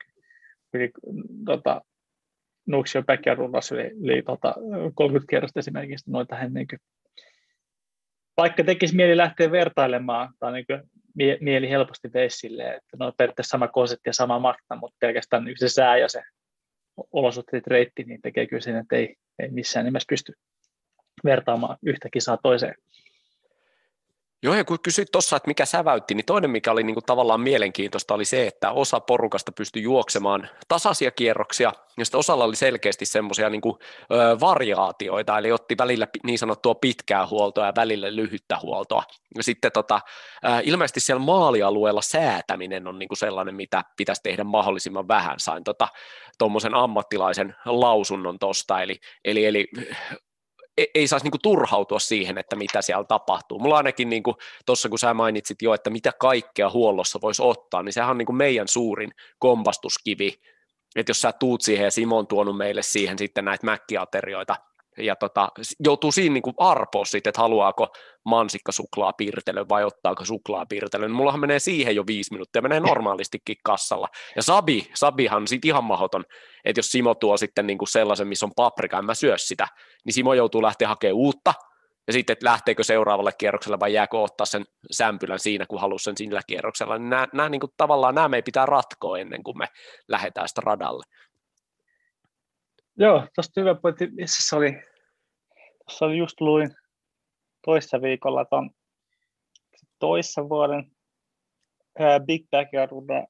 [0.75, 0.91] yli,
[1.45, 1.83] tota,
[2.67, 3.41] Nuuksio backyard
[3.73, 4.55] yli, yli tota,
[4.95, 6.67] 30 kerrosta esimerkiksi noita hän niin
[8.37, 10.83] vaikka tekisi mieli lähteä vertailemaan, tai niin kuin,
[11.15, 15.45] mie, mieli helposti veisi silleen, että no periaatteessa sama konsepti ja sama makta, mutta pelkästään
[15.45, 16.23] niin se sää ja se
[17.13, 20.33] olosuhteet reitti, niin tekee kyllä sen, että ei, ei missään nimessä pysty
[21.25, 22.75] vertaamaan yhtä kisaa toiseen.
[24.45, 27.41] Joo, ja kun kysyit tuossa, että mikä säväytti, niin toinen, mikä oli niin kuin tavallaan
[27.41, 33.07] mielenkiintoista, oli se, että osa porukasta pystyi juoksemaan tasaisia kierroksia, ja sitten osalla oli selkeästi
[33.07, 33.79] semmoisia niin kuin,
[34.41, 39.03] variaatioita, eli otti välillä niin sanottua pitkää huoltoa ja välillä lyhyttä huoltoa.
[39.37, 40.01] Ja sitten tota,
[40.45, 45.41] ö, ilmeisesti siellä maalialueella säätäminen on niin kuin sellainen, mitä pitäisi tehdä mahdollisimman vähän.
[45.41, 45.63] Sain
[46.39, 49.67] tuommoisen tota, ammattilaisen lausunnon tuosta, eli, eli, eli
[50.95, 53.59] ei saisi niinku turhautua siihen, että mitä siellä tapahtuu.
[53.59, 57.93] Mulla ainakin niinku, tuossa kun sä mainitsit jo, että mitä kaikkea huollossa voisi ottaa, niin
[57.93, 60.41] sehän on niinku meidän suurin kompastuskivi,
[60.97, 64.57] että jos sä tuut siihen ja Simo on tuonut meille siihen sitten näitä mäkkiaterioita,
[64.99, 65.49] ja tota,
[65.85, 67.89] joutuu siinä niin kuin arpoa sitten, että haluaako
[68.25, 71.11] mansikka suklaapirtelön vai ottaako suklaapirtelön.
[71.11, 74.09] Mullahan menee siihen jo viisi minuuttia, menee normaalistikin kassalla.
[74.37, 76.25] Ja Sabi, Sabihan on sitten ihan mahoton,
[76.65, 79.69] että jos Simo tuo sitten niin kuin sellaisen, missä on paprika, en mä syö sitä,
[80.05, 81.55] niin Simo joutuu lähteä hakemaan uutta,
[82.07, 86.17] ja sitten, että lähteekö seuraavalle kierrokselle vai jääkö ottaa sen sämpylän siinä, kun haluaa sen
[86.17, 89.67] sillä kierroksella, niin nämä, nämä niin kuin, tavallaan nämä me pitää ratkoa ennen kuin me
[90.09, 91.05] lähdetään sitä radalle.
[92.99, 94.07] Joo, tuosta hyvä pointti.
[94.07, 94.83] Missä oli?
[95.79, 96.75] Tuossa oli just luin
[97.65, 98.71] toissa viikolla ton
[99.99, 100.91] toissa vuoden
[101.99, 103.25] ää, Big Backyard Ultra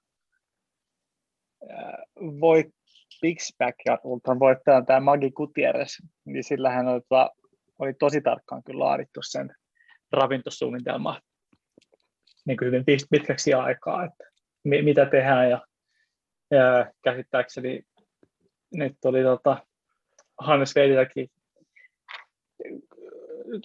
[2.41, 2.75] voit,
[3.21, 7.31] Big Backyard Ultra voittaja tämä Magi Gutierrez, niin sillähän oli, tota,
[7.79, 9.55] oli tosi tarkkaan kyllä laadittu sen
[10.13, 11.21] ravintosuunnitelma
[12.47, 14.25] niin kuin hyvin pitkäksi aikaa, että
[14.65, 15.67] mitä tehdään ja,
[16.51, 17.83] ja käsittääkseni
[18.75, 19.67] nyt oli tota,
[20.39, 21.31] Hannes Veidilläkin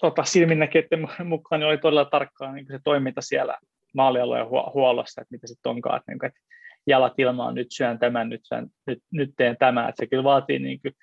[0.00, 3.58] tota, silminnäkijöiden mukaan niin oli todella tarkkaan niin se toiminta siellä
[3.94, 6.40] maalialueen huollossa, että mitä sitten onkaan, että, niin että
[6.86, 10.58] jalat ilmaan, nyt syön tämän, nyt, syön, nyt, nyt teen tämän, että se kyllä vaatii
[10.58, 10.94] niin kuin,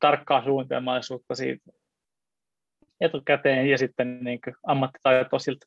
[0.00, 1.70] tarkkaa suunnitelmallisuutta siitä
[3.00, 5.66] etukäteen ja sitten niin kuin, ammattitaitoisilta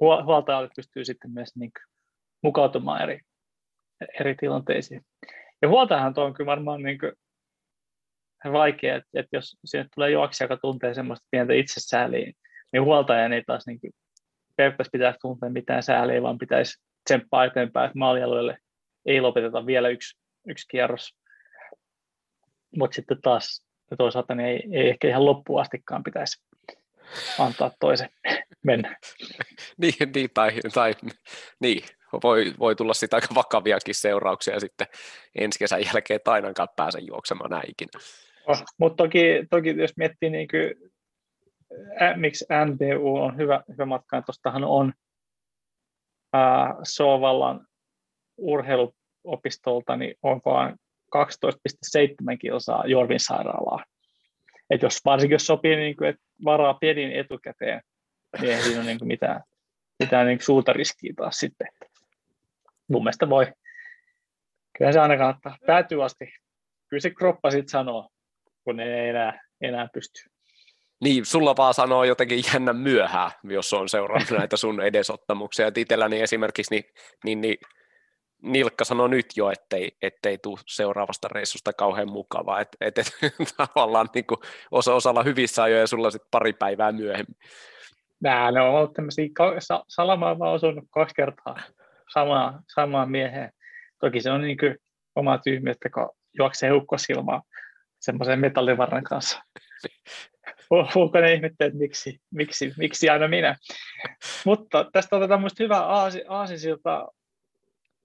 [0.00, 1.96] huoltajalle pystyy sitten myös niin kuin,
[2.42, 3.20] mukautumaan eri,
[4.20, 5.02] eri tilanteisiin.
[5.62, 7.12] Ja huoltajahan tuo on kyllä varmaan niin kuin
[8.52, 12.32] vaikea, että, että jos sinne tulee juoksija, joka tuntee semmoista pientä itsesääliä,
[12.72, 13.80] niin huoltajan ei taas niin
[14.56, 18.58] periaatteessa pitäisi tuntea mitään sääliä, vaan pitäisi tsemppaa eteenpäin, että maalialueelle
[19.06, 21.16] ei lopeteta vielä yksi, yksi kierros.
[22.76, 23.66] Mutta sitten taas
[23.98, 26.42] toisaalta niin ei, ei ehkä ihan loppuun astikaan pitäisi
[27.38, 28.08] antaa toisen
[28.64, 28.96] mennä.
[29.80, 30.92] niin, niin, tai, tai
[31.60, 31.82] niin,
[32.22, 34.86] voi, voi tulla sitä aika vakaviakin seurauksia sitten
[35.38, 37.90] ensi kesän jälkeen, että ainakaan pääse juoksemaan näin ikinä.
[38.46, 40.92] Oh, mutta toki, toki jos miettii, niin kuin,
[42.02, 44.92] ä, miksi NBU on hyvä, hyvä matka, tuostahan on
[46.32, 47.66] ää, Sovallan
[48.36, 50.74] urheiluopistolta, niin on vain
[51.16, 53.84] 12,7 kilsaa Jorvin sairaalaa.
[54.70, 57.80] Et jos, varsinkin jos sopii, niin kuin, että varaa piedin etukäteen,
[58.40, 59.42] niin ei siinä ole niin kuin mitään,
[59.98, 61.68] mitään niin kuin suurta riskiä taas sitten.
[62.88, 63.46] Mun mielestä voi,
[64.78, 66.32] kyllä se aina kannattaa päätyä asti.
[66.88, 68.08] Kyllä se kroppa sitten sanoo,
[68.64, 70.30] kun ei enää, enää pysty.
[71.04, 75.66] Niin, sulla vaan sanoo jotenkin jännä myöhään, jos on seurannut näitä sun edesottamuksia.
[75.66, 76.84] Et itselläni esimerkiksi niin,
[77.24, 77.56] niin, niin
[78.42, 83.06] Nilkka sanoi nyt jo, ettei, ettei tule seuraavasta reissusta kauhean mukavaa, että et, et,
[83.56, 84.38] tavallaan niin kuin
[84.70, 87.36] osa, osalla hyvissä ajoin ja sulla sitten pari päivää myöhemmin.
[88.20, 89.28] Nää, ne on ollut tämmöisiä,
[89.88, 91.56] Salamaa vaan osunut kaksi kertaa
[92.12, 93.52] samaa, samaa mieheen.
[94.00, 94.76] Toki se on niin kuin
[95.14, 97.42] oma tyhmyyttä, kun juoksee ukkosilmaa
[98.00, 99.42] semmoisen metallivarran kanssa.
[101.20, 103.56] ne ihmettä, että miksi, miksi, miksi aina minä.
[104.44, 107.08] Mutta tästä otetaan minusta hyvä aasi, aasisilta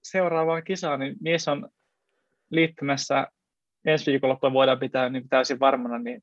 [0.02, 1.68] seuraavaan kisaan, niin mies on
[2.50, 3.26] liittymässä
[3.84, 6.22] ensi viikolla voidaan pitää niin täysin varmana, niin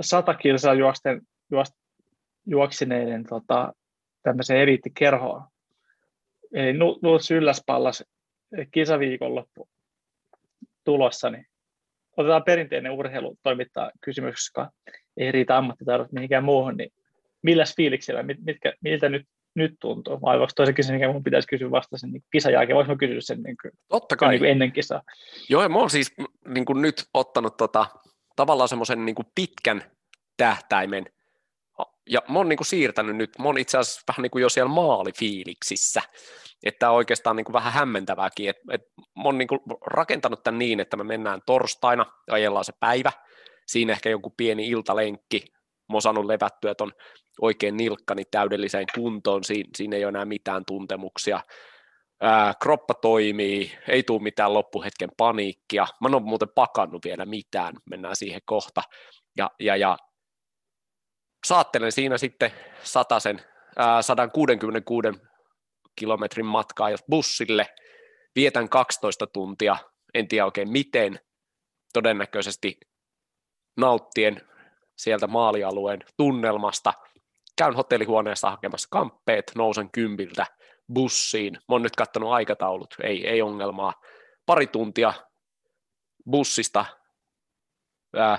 [0.00, 1.74] sata kilsaa juosten, juost,
[2.46, 3.72] juoksineiden tota,
[4.22, 5.42] tämmöiseen eliittikerhoon.
[6.52, 8.04] Eli Nuls Ylläspallas
[8.70, 9.68] kisaviikonloppu
[10.84, 11.46] tulossa, niin
[12.16, 14.70] otetaan perinteinen urheilu toimittaa kysymys, koska
[15.16, 16.90] ei riitä ammattitaidot mihinkään muuhun, niin
[17.42, 20.20] milläs fiiliksellä, mitkä, miltä nyt, nyt tuntuu?
[20.22, 23.20] Vai voiko toisen kysymys, mikä minun pitäisi kysyä vasta sen niin kisan jälkeen, voisi kysyä
[23.20, 24.30] sen niin kuin, Totta kai.
[24.30, 25.02] Niin kuin ennen kisaa?
[25.48, 26.14] Joo, ja mä oon siis
[26.48, 27.86] niin kuin nyt ottanut tota,
[28.36, 29.82] tavallaan semmoisen niin pitkän
[30.36, 31.06] tähtäimen,
[32.08, 34.48] ja mä oon niin kuin siirtänyt nyt, mä oon itse asiassa vähän niin kuin jo
[34.48, 36.02] siellä maalifiiliksissä,
[36.62, 40.80] että oikeastaan niin kuin vähän hämmentävääkin, että, että mä oon niin kuin rakentanut tämän niin,
[40.80, 43.12] että me mennään torstaina, ajellaan se päivä,
[43.66, 45.44] siinä ehkä joku pieni iltalenkki,
[45.88, 46.92] mä oon saanut levättyä ton
[47.40, 51.40] oikein nilkkani täydelliseen kuntoon, siinä, siinä ei ole enää mitään tuntemuksia,
[52.20, 57.74] Ää, kroppa toimii, ei tule mitään loppuhetken paniikkia, mä en ole muuten pakannut vielä mitään,
[57.90, 58.82] mennään siihen kohta,
[59.36, 59.96] ja, ja, ja
[61.46, 62.52] saattelen siinä sitten
[63.76, 65.08] ää, 166
[65.96, 67.74] kilometrin matkaa bussille,
[68.34, 69.76] vietän 12 tuntia,
[70.14, 71.20] en tiedä oikein miten,
[71.92, 72.80] todennäköisesti
[73.76, 74.48] nauttien
[74.96, 76.92] sieltä maalialueen tunnelmasta,
[77.56, 80.46] käyn hotellihuoneessa hakemassa kamppeet, nousen kympiltä
[80.92, 83.94] bussiin, mä oon nyt katsonut aikataulut, ei, ei ongelmaa,
[84.46, 85.12] pari tuntia
[86.30, 86.84] bussista
[88.16, 88.38] ää,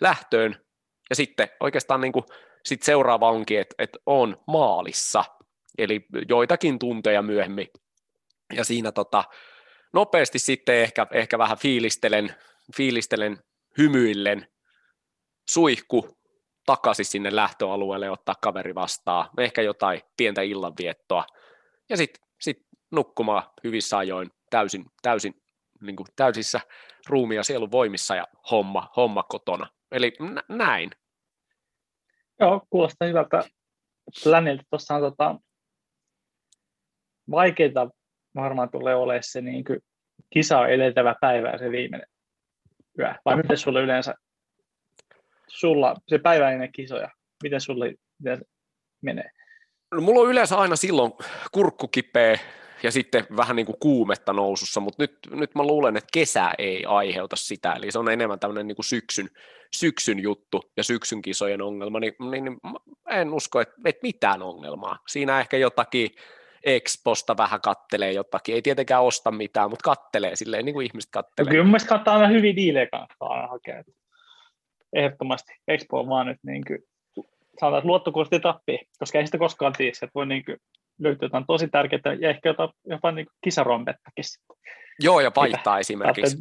[0.00, 0.63] lähtöön,
[1.10, 2.24] ja sitten oikeastaan niin kuin,
[2.64, 5.24] sit seuraava onkin, että, että on maalissa,
[5.78, 7.68] eli joitakin tunteja myöhemmin.
[8.52, 9.24] Ja siinä tota,
[9.92, 12.34] nopeasti sitten ehkä, ehkä vähän fiilistelen,
[12.76, 13.38] fiilistelen
[13.78, 14.48] hymyillen,
[15.48, 16.18] suihku
[16.66, 21.26] takaisin sinne lähtöalueelle ottaa kaveri vastaan, ehkä jotain pientä illanviettoa,
[21.90, 22.58] ja sitten sit
[22.92, 25.42] nukkumaan hyvissä ajoin täysin, täysin
[25.80, 26.60] niin kuin täysissä
[27.08, 29.66] ruumia sielun voimissa ja homma, homma kotona.
[29.94, 30.90] Eli n- näin.
[32.40, 33.44] Joo, kuulostaa hyvältä
[34.24, 34.62] pläniltä.
[34.70, 35.36] Tuossa on tota,
[37.30, 37.90] vaikeita
[38.34, 39.80] varmaan tulee olemaan se niin kuin
[40.30, 42.08] kisa edeltävä päivä ja se viimeinen
[42.98, 43.14] yö.
[43.24, 44.14] Vai miten sulle yleensä,
[45.48, 47.08] sulla se päivä ennen kisoja,
[47.42, 48.40] miten sulle miten
[49.00, 49.30] menee?
[49.94, 51.12] No, mulla on yleensä aina silloin
[51.52, 52.38] kurkku kipeä
[52.84, 56.84] ja sitten vähän niin kuin kuumetta nousussa, mutta nyt, nyt mä luulen, että kesä ei
[56.84, 59.30] aiheuta sitä, eli se on enemmän tämmöinen niin kuin syksyn,
[59.74, 62.58] syksyn juttu ja syksyn kisojen ongelma, niin, niin, niin
[63.10, 64.98] en usko, että, että mitään ongelmaa.
[65.08, 66.10] Siinä ehkä jotakin
[66.64, 71.50] Exposta vähän kattelee jotakin, ei tietenkään osta mitään, mutta kattelee silleen, niin kuin ihmiset kattelee.
[71.50, 73.84] Kyllä mun mielestä aina hyviä diilejä kannattaa aina hakea.
[74.92, 76.78] Ehdottomasti Expo on vaan nyt niin kuin,
[77.60, 78.00] sanotaan,
[78.68, 80.56] että koska ei sitä koskaan tiedä, että voi niin kuin,
[80.98, 84.24] löytyy jotain tosi tärkeää ja ehkä jopa, jopa niin kisarompettakin.
[85.00, 86.38] Joo, ja vaihtaa esimerkiksi.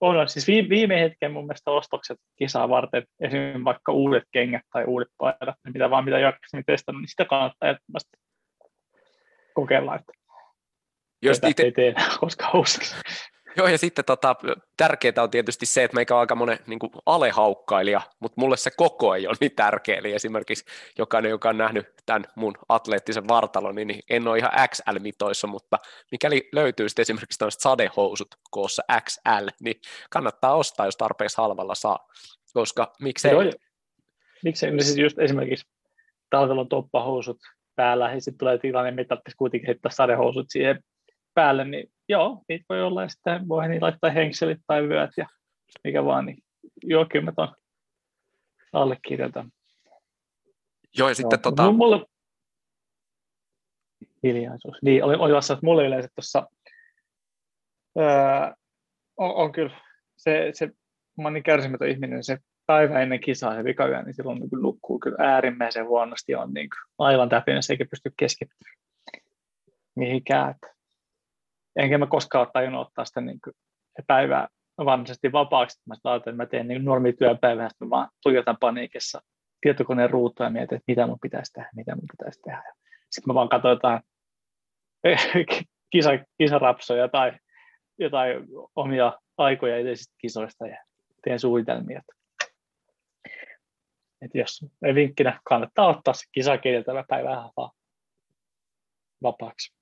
[0.00, 5.08] On, siis viime hetken mun mielestä ostokset kisaa varten, esimerkiksi vaikka uudet kengät tai uudet
[5.18, 8.16] paidat, mitä vaan mitä jaksin testannut, niin sitä kannattaa ehdottomasti
[9.54, 10.12] kokeilla, että
[11.22, 11.62] Jos ite...
[11.62, 12.96] ei tee koskaan uusiksi.
[13.56, 14.36] Joo, ja sitten tota,
[14.76, 18.70] tärkeää on tietysti se, että meikä on aika monen niin kuin alehaukkailija, mutta mulle se
[18.76, 19.98] koko ei ole niin tärkeä.
[19.98, 20.64] Eli esimerkiksi
[20.98, 25.78] jokainen, joka on nähnyt tämän mun atleettisen vartalon, niin en ole ihan XL-mitoissa, mutta
[26.10, 32.08] mikäli löytyy sitten esimerkiksi tämmöiset sadehousut koossa XL, niin kannattaa ostaa, jos tarpeeksi halvalla saa,
[32.54, 33.32] koska miksei...
[33.32, 33.52] Joo,
[34.44, 35.66] miksei, no siis just esimerkiksi
[36.30, 37.38] talvella on toppahousut
[37.76, 40.84] päällä, ja sitten tulee tilanne, mitä kuitenkin heittää sadehousut siihen
[41.34, 45.26] päälle, niin joo, niitä voi olla, ja sitten voi niin laittaa henkselit tai vyöt ja
[45.84, 46.38] mikä vaan, niin
[46.84, 47.54] joo, kyllä mä ton
[48.72, 49.50] allekirjoitan.
[50.98, 51.42] Joo, ja sitten joo.
[51.42, 51.72] tota...
[51.72, 52.06] Mulle...
[54.22, 54.76] Hiljaisuus.
[54.82, 56.46] Niin, oli, oli vasta, että mulle yleensä tuossa
[57.98, 58.54] öö,
[59.16, 59.80] on, on, kyllä
[60.16, 64.40] se, se mä oon niin kärsimätön ihminen, se päivä ennen kisaa se vikayö, niin silloin
[64.40, 68.82] niin nukkuu kyllä äärimmäisen huonosti, on niin kuin aivan täpinässä eikä pysty keskittymään
[69.94, 70.50] mihinkään.
[70.50, 70.74] Että
[71.76, 73.40] enkä mä koskaan ole tajunnut ottaa sitä niin
[74.06, 74.48] päivää
[74.78, 75.82] varsinaisesti vapaaksi.
[75.86, 79.22] Mä ajattelin, että mä teen niin normityöpäivää, että mä vaan tuijotan paniikissa
[79.60, 82.62] tietokoneen ruutua ja mietin, että mitä mun pitäisi tehdä, mitä mun pitäisi tehdä.
[83.10, 84.00] Sitten mä vaan katsoin jotain
[85.92, 87.32] kisa, kisarapsoja tai
[87.98, 88.46] jotain
[88.76, 90.84] omia aikoja edellisistä kisoista ja
[91.24, 92.02] teen suunnitelmia.
[94.22, 97.70] Että jos ei vinkkinä, kannattaa ottaa se kisakedeltävä päivä vaan
[99.22, 99.81] vapaaksi.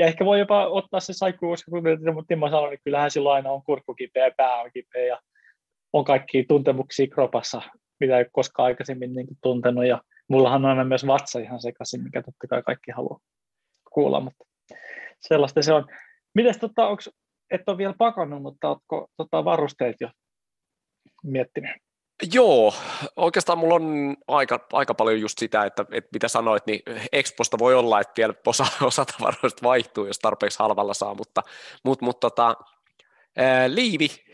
[0.00, 1.98] Ja ehkä voi jopa ottaa se saikku, koska kuten
[2.28, 5.20] Timo sanoi, niin kyllähän silloin aina on kurkku kipeä, pää on kipeä ja
[5.92, 7.62] on kaikki tuntemuksia kropassa,
[8.00, 9.86] mitä ei koskaan aikaisemmin niin tuntenut.
[9.86, 13.18] Ja mullahan on aina myös vatsa ihan sekaisin, mikä totta kai kaikki haluaa
[13.92, 14.44] kuulla, mutta
[15.20, 15.86] sellaista se on.
[16.34, 17.02] Mites, tota, onko,
[17.50, 20.10] et ole vielä pakannut, mutta oletko tota, varusteet jo
[21.24, 21.76] miettinyt?
[22.32, 22.74] Joo,
[23.16, 27.74] oikeastaan mulla on aika, aika paljon just sitä, että, että mitä sanoit, niin Exposta voi
[27.74, 31.42] olla, että vielä osa, osa tavaroista vaihtuu, jos tarpeeksi halvalla saa, mutta,
[31.84, 32.56] mutta, mutta tota,
[33.36, 34.29] ää, liivi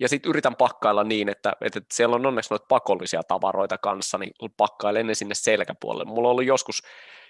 [0.00, 4.32] ja sitten yritän pakkailla niin, että, että siellä on onneksi noita pakollisia tavaroita kanssa, niin
[4.56, 6.04] pakkailen ne sinne selkäpuolelle.
[6.04, 6.82] Mulla ollut joskus,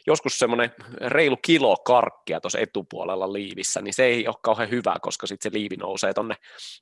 [0.07, 5.27] joskus semmoinen reilu kilo karkkia tuossa etupuolella liivissä, niin se ei ole kauhean hyvä, koska
[5.27, 6.35] sitten se liivi nousee tuonne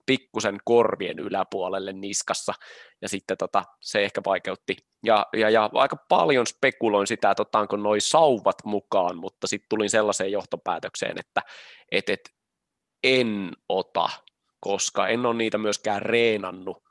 [0.06, 2.54] pikkusen korvien yläpuolelle niskassa,
[3.02, 4.76] ja sitten tota, se ehkä vaikeutti.
[5.04, 9.90] Ja, ja, ja aika paljon spekuloin sitä, että ottaanko noi sauvat mukaan, mutta sitten tulin
[9.90, 11.42] sellaiseen johtopäätökseen, että
[11.92, 12.20] et, et,
[13.04, 14.08] en ota
[14.62, 16.82] koska en ole niitä myöskään reenannut.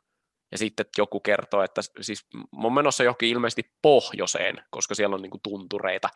[0.52, 5.30] Ja sitten joku kertoo, että siis on menossa johonkin ilmeisesti pohjoiseen, koska siellä on niin
[5.30, 6.10] kuin tuntureita,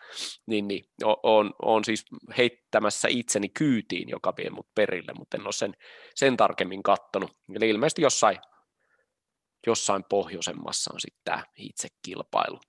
[0.45, 0.85] niin, niin
[1.23, 2.05] on, on siis
[2.37, 5.73] heittämässä itseni kyytiin, joka vie mut perille, mutta en ole sen,
[6.15, 7.31] sen tarkemmin kattonut.
[7.55, 8.37] Eli ilmeisesti jossain,
[9.67, 12.59] jossain pohjoisemmassa on sitten tämä itse kilpailu.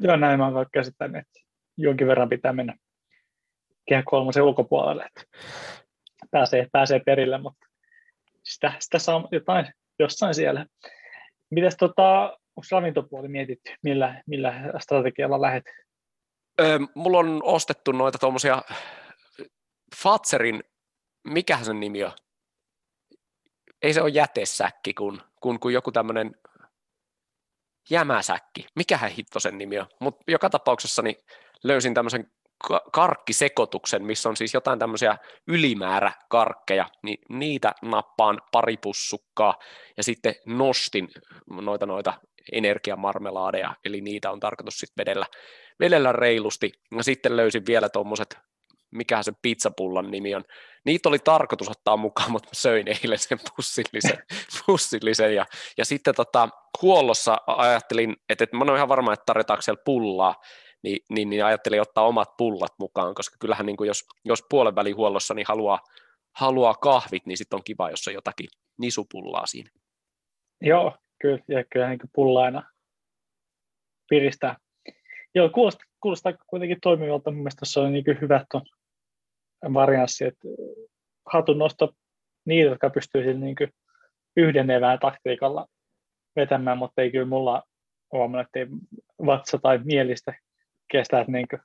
[0.00, 1.40] Joo, näin mä olen käsittänyt, että
[1.76, 2.76] jonkin verran pitää mennä
[3.88, 5.08] kehä kolmosen ulkopuolelle.
[6.30, 7.66] Pääsee, pääsee perille, mutta
[8.44, 9.66] sitä, sitä saa jotain
[9.98, 10.66] jossain siellä.
[11.50, 12.22] Mites tota,
[12.56, 15.64] onko ravintopuoli mietitty, millä, millä strategialla lähet?
[16.60, 18.62] Öö, mulla on ostettu noita tuommoisia
[19.96, 20.64] Fatserin,
[21.24, 22.12] mikä sen nimi on?
[23.82, 26.34] Ei se ole jätesäkki, kun, kun, kun joku tämmöinen
[27.90, 28.66] jämäsäkki.
[28.76, 29.86] Mikähän hitto sen nimi on?
[30.00, 31.16] Mutta joka tapauksessa niin
[31.64, 32.30] löysin tämmöisen
[32.92, 35.16] karkkisekotuksen, missä on siis jotain tämmöisiä
[35.48, 39.54] ylimääräkarkkeja, niin niitä nappaan pari pussukkaa
[39.96, 41.08] ja sitten nostin
[41.50, 42.14] noita noita
[42.52, 45.26] energiamarmelaadeja, eli niitä on tarkoitus sitten vedellä,
[45.80, 46.72] vedellä reilusti.
[46.96, 48.38] Ja sitten löysin vielä tuommoiset,
[48.90, 50.44] mikä se pizzapullan nimi on.
[50.84, 54.18] Niitä oli tarkoitus ottaa mukaan, mutta söin eilen sen pussillisen.
[54.66, 55.34] pussillisen.
[55.34, 55.46] Ja,
[55.78, 56.48] ja sitten tota,
[56.82, 60.34] huollossa ajattelin, että, että mä oon ihan varma, että tarjotaanko siellä pullaa,
[60.82, 64.74] niin, niin, niin ajattelin ottaa omat pullat mukaan, koska kyllähän niin kuin jos, jos puolen
[64.74, 65.80] välihuollossa niin haluaa,
[66.36, 69.70] haluaa kahvit, niin sitten on kiva, jos on jotakin nisupullaa siinä.
[70.60, 72.62] Joo, kyllä, ja kyllä niin pulla aina
[74.08, 74.56] piristää.
[75.34, 77.30] Joo, kuulostaa, kuulostaa kuitenkin toimivalta.
[77.30, 78.62] Mun mielestä se on niin hyvä tuon
[79.74, 80.48] varianssi, että
[81.32, 81.92] hatun nosto
[82.44, 83.56] niitä, jotka pystyy niin
[84.36, 85.66] yhden evään taktiikalla
[86.36, 87.62] vetämään, mutta ei kyllä mulla
[88.12, 88.66] huomannut, että ei
[89.26, 90.34] vatsa tai mielistä
[90.92, 91.60] kestä, että niin kuin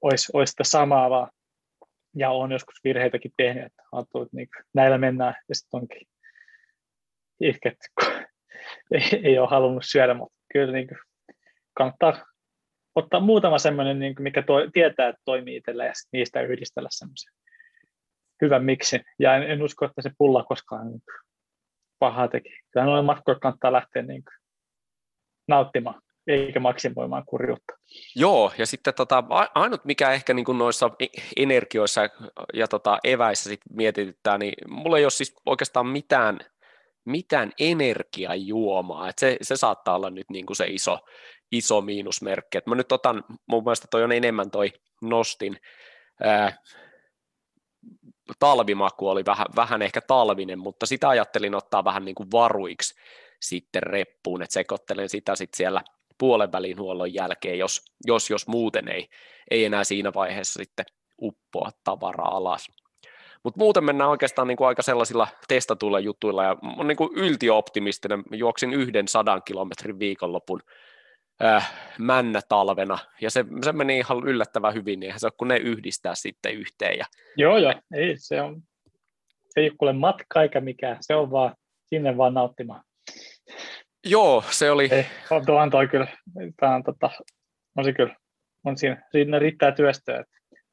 [0.00, 1.30] olisi, olisi sitä samaa vaan.
[2.16, 6.08] Ja on joskus virheitäkin tehnyt, että ajattelin, että niin näillä mennään ja sitten onkin
[8.00, 8.12] kun
[8.94, 10.98] ei, ei ole halunnut syödä, mutta kyllä niin kuin
[11.74, 12.24] kannattaa
[12.94, 17.34] ottaa muutama semmoinen, niin kuin mikä toi, tietää, että toimii itsellä ja niistä yhdistellä semmoisen
[18.42, 19.04] hyvän miksin.
[19.18, 21.02] Ja en, en usko, että se pulla koskaan niin
[21.98, 22.48] pahaa teki.
[22.70, 24.34] Kyllä noin matkoilla kannattaa lähteä niin kuin
[25.48, 27.74] nauttimaan eikä maksimoimaan kurjuutta.
[28.16, 29.24] Joo, ja sitten tota,
[29.54, 32.00] ainut mikä ehkä niin kuin noissa e-, energioissa
[32.54, 36.38] ja tota, eväissä sit mietityttää, niin mulla ei ole siis oikeastaan mitään,
[37.04, 40.98] mitään energiajuomaa, että se, se saattaa olla nyt niin kuin se iso,
[41.52, 42.58] iso miinusmerkki.
[42.58, 44.72] Et mä nyt otan, mun mielestä toi on enemmän toi
[45.02, 45.56] nostin,
[46.22, 46.56] ää,
[48.38, 52.94] talvimaku oli vähän, vähän ehkä talvinen, mutta sitä ajattelin ottaa vähän niin kuin varuiksi
[53.40, 55.82] sitten reppuun, että sekoittelen sitä sitten siellä–
[56.18, 59.08] puolen välin huollon jälkeen, jos, jos, jos muuten ei,
[59.50, 60.86] ei enää siinä vaiheessa sitten
[61.22, 62.68] uppoa tavaraa alas.
[63.42, 68.22] Mutta muuten mennään oikeastaan niin kuin aika sellaisilla testatuilla jutuilla ja on niin kuin yltiöoptimistinen.
[68.32, 70.60] Juoksin yhden sadan kilometrin viikonlopun
[71.44, 75.56] äh, männä talvena ja se, se meni ihan yllättävän hyvin, niin se on kun ne
[75.56, 76.98] yhdistää sitten yhteen.
[76.98, 77.04] Ja...
[77.36, 78.62] Joo, joo, ei, se on,
[79.48, 81.54] se ei ole matka eikä mikään, se on vaan
[81.86, 82.82] sinne vaan nauttimaan.
[84.06, 84.88] Joo, se oli...
[84.92, 86.06] Ei, on tuohan toi kyllä,
[86.60, 87.10] tämä on, tota,
[87.76, 88.16] on se kyllä,
[88.64, 90.24] on siinä, siinä riittää työstöä,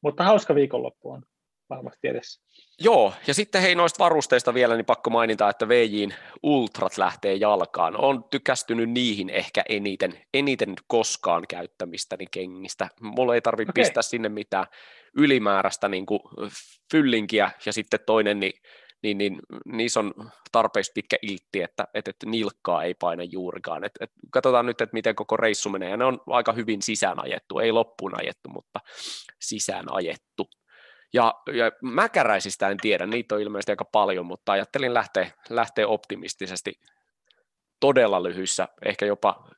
[0.02, 1.22] mutta hauska viikonloppu on.
[1.70, 2.42] varmasti edessä.
[2.80, 7.96] Joo, ja sitten hei noista varusteista vielä, niin pakko mainita, että VJin Ultrat lähtee jalkaan.
[7.96, 12.88] On tykästynyt niihin ehkä eniten, eniten koskaan käyttämistäni kengistä.
[13.00, 13.84] Mulla ei tarvitse okay.
[13.84, 14.66] pistää sinne mitään
[15.16, 16.20] ylimääräistä niin kuin
[16.92, 18.52] fyllinkiä, ja sitten toinen, niin
[19.02, 20.14] niin, niin niissä on
[20.52, 23.84] tarpeeksi pitkä iltti, että, että, että nilkkaa ei paina juurikaan.
[23.84, 27.24] Et, et katsotaan nyt, että miten koko reissu menee, ja ne on aika hyvin sisään
[27.24, 28.80] ajettu, ei loppuun ajettu, mutta
[29.40, 30.48] sisään ajettu.
[31.12, 36.72] Ja, ja mäkäräisistä en tiedä, niitä on ilmeisesti aika paljon, mutta ajattelin lähteä, lähteä optimistisesti
[37.80, 39.48] todella lyhyissä, ehkä jopa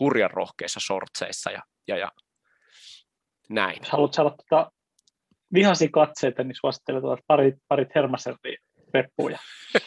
[0.00, 2.12] hurjan rohkeissa shortseissa ja, ja, ja
[3.50, 3.76] näin.
[3.78, 4.72] Jos haluat saada tuota
[5.52, 8.58] vihasi katseita, niin suosittelen tuota parit, parit hermaserviä
[8.94, 9.38] reppuja.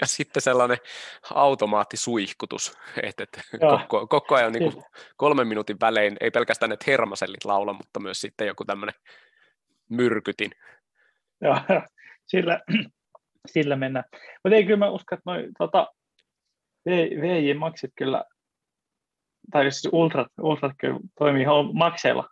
[0.00, 0.78] ja sitten sellainen
[1.34, 4.84] automaattisuihkutus, että, että koko, koko ajan niin kuin
[5.16, 8.94] kolmen minuutin välein, ei pelkästään ne hermasellit laula, mutta myös sitten joku tämmöinen
[9.88, 10.50] myrkytin.
[11.40, 11.56] Joo,
[12.26, 12.60] sillä,
[13.52, 14.04] sillä mennään.
[14.44, 15.86] Mutta ei kyllä mä usko, että noi, tota,
[17.20, 18.24] VJ maksit kyllä,
[19.52, 22.28] tai siis Ultrat, Ultrat kyllä toimii makseilla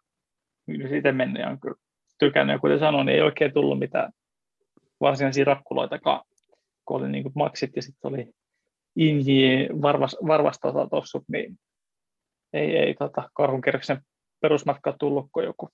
[0.88, 1.76] siitä mennyt ja on kyllä
[2.18, 2.54] tykännyt.
[2.54, 4.12] Ja kuten sanoin, niin ei oikein tullut mitään
[5.00, 6.24] varsinaisia rakkuloitakaan,
[6.84, 8.28] kun oli niin maksit ja sitten oli
[8.96, 11.58] Inji varvas, varvastota tuossa, niin
[12.52, 14.00] ei, ei tota, karhunkerroksen
[14.40, 15.68] perusmatka tullut kuin joku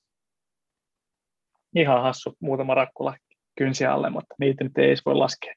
[1.76, 3.16] ihan hassu muutama rakkula
[3.58, 5.54] kynsi alle, mutta niitä nyt ei edes voi laskea.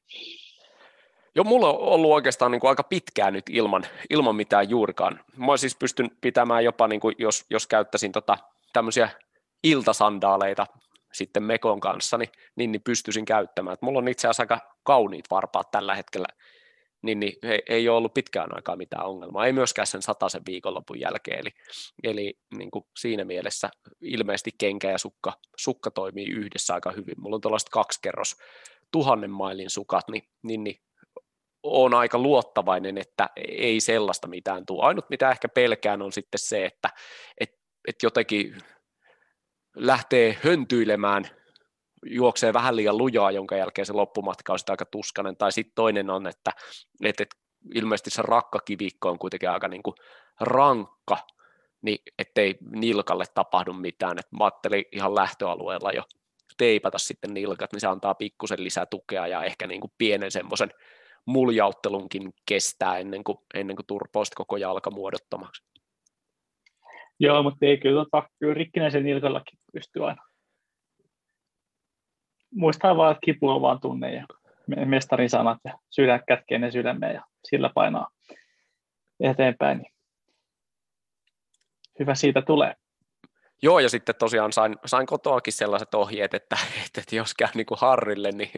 [1.35, 5.19] Joo, mulla on ollut oikeastaan niin kuin aika pitkään nyt ilman, ilman mitään juurikaan.
[5.37, 8.37] Mä siis pystyn pitämään jopa, niin kuin jos, jos käyttäisin tota,
[8.73, 9.09] tämmöisiä
[9.63, 10.65] iltasandaaleita
[11.13, 13.73] sitten Mekon kanssa, niin, niin, pystyisin käyttämään.
[13.73, 16.27] Et mulla on itse asiassa aika kauniit varpaat tällä hetkellä,
[17.01, 20.99] niin, niin ei, ei ole ollut pitkään aikaa mitään ongelmaa, ei myöskään sen sataisen viikonlopun
[20.99, 21.49] jälkeen, eli,
[22.03, 23.69] eli niin kuin siinä mielessä
[24.01, 27.15] ilmeisesti kenkä ja sukka, sukka toimii yhdessä aika hyvin.
[27.17, 28.35] Mulla on tuollaiset kaksi kerros
[28.91, 30.75] tuhannen mailin sukat, niin, niin, niin
[31.63, 34.85] on aika luottavainen, että ei sellaista mitään tule.
[34.85, 36.89] Ainut mitä ehkä pelkään on sitten se, että
[37.39, 37.49] et,
[37.87, 38.55] et jotenkin
[39.75, 41.25] lähtee höntyilemään,
[42.05, 46.27] juoksee vähän liian lujaa, jonka jälkeen se loppumatka on aika tuskanen, tai sitten toinen on,
[46.27, 46.51] että,
[47.03, 47.35] että, että
[47.75, 49.95] ilmeisesti se rakkakivikko on kuitenkin aika niin kuin
[50.39, 51.17] rankka,
[51.81, 56.03] niin ettei nilkalle tapahdu mitään, että mä ajattelin ihan lähtöalueella jo
[56.57, 60.69] teipata sitten nilkat, niin se antaa pikkusen lisää tukea ja ehkä niin kuin pienen semmoisen
[61.25, 65.63] muljauttelunkin kestää ennen kuin, ennen kuin turpoo koko jalka muodottomaksi.
[67.19, 70.23] Joo, mutta ei kyllä, tota, kyllä rikkinäisen nilkallakin pystyy aina.
[72.53, 74.25] Muistaa vaan, että kipu on vaan tunne ja
[74.85, 78.09] mestarin sanat ja sydän kätkee ne sydämeen ja sillä painaa
[79.19, 79.77] eteenpäin.
[79.77, 79.91] Niin
[81.99, 82.75] hyvä siitä tulee.
[83.61, 87.65] Joo, ja sitten tosiaan sain, sain kotoakin sellaiset ohjeet, että, että, että jos käy niin
[87.65, 88.51] kuin Harrille, niin,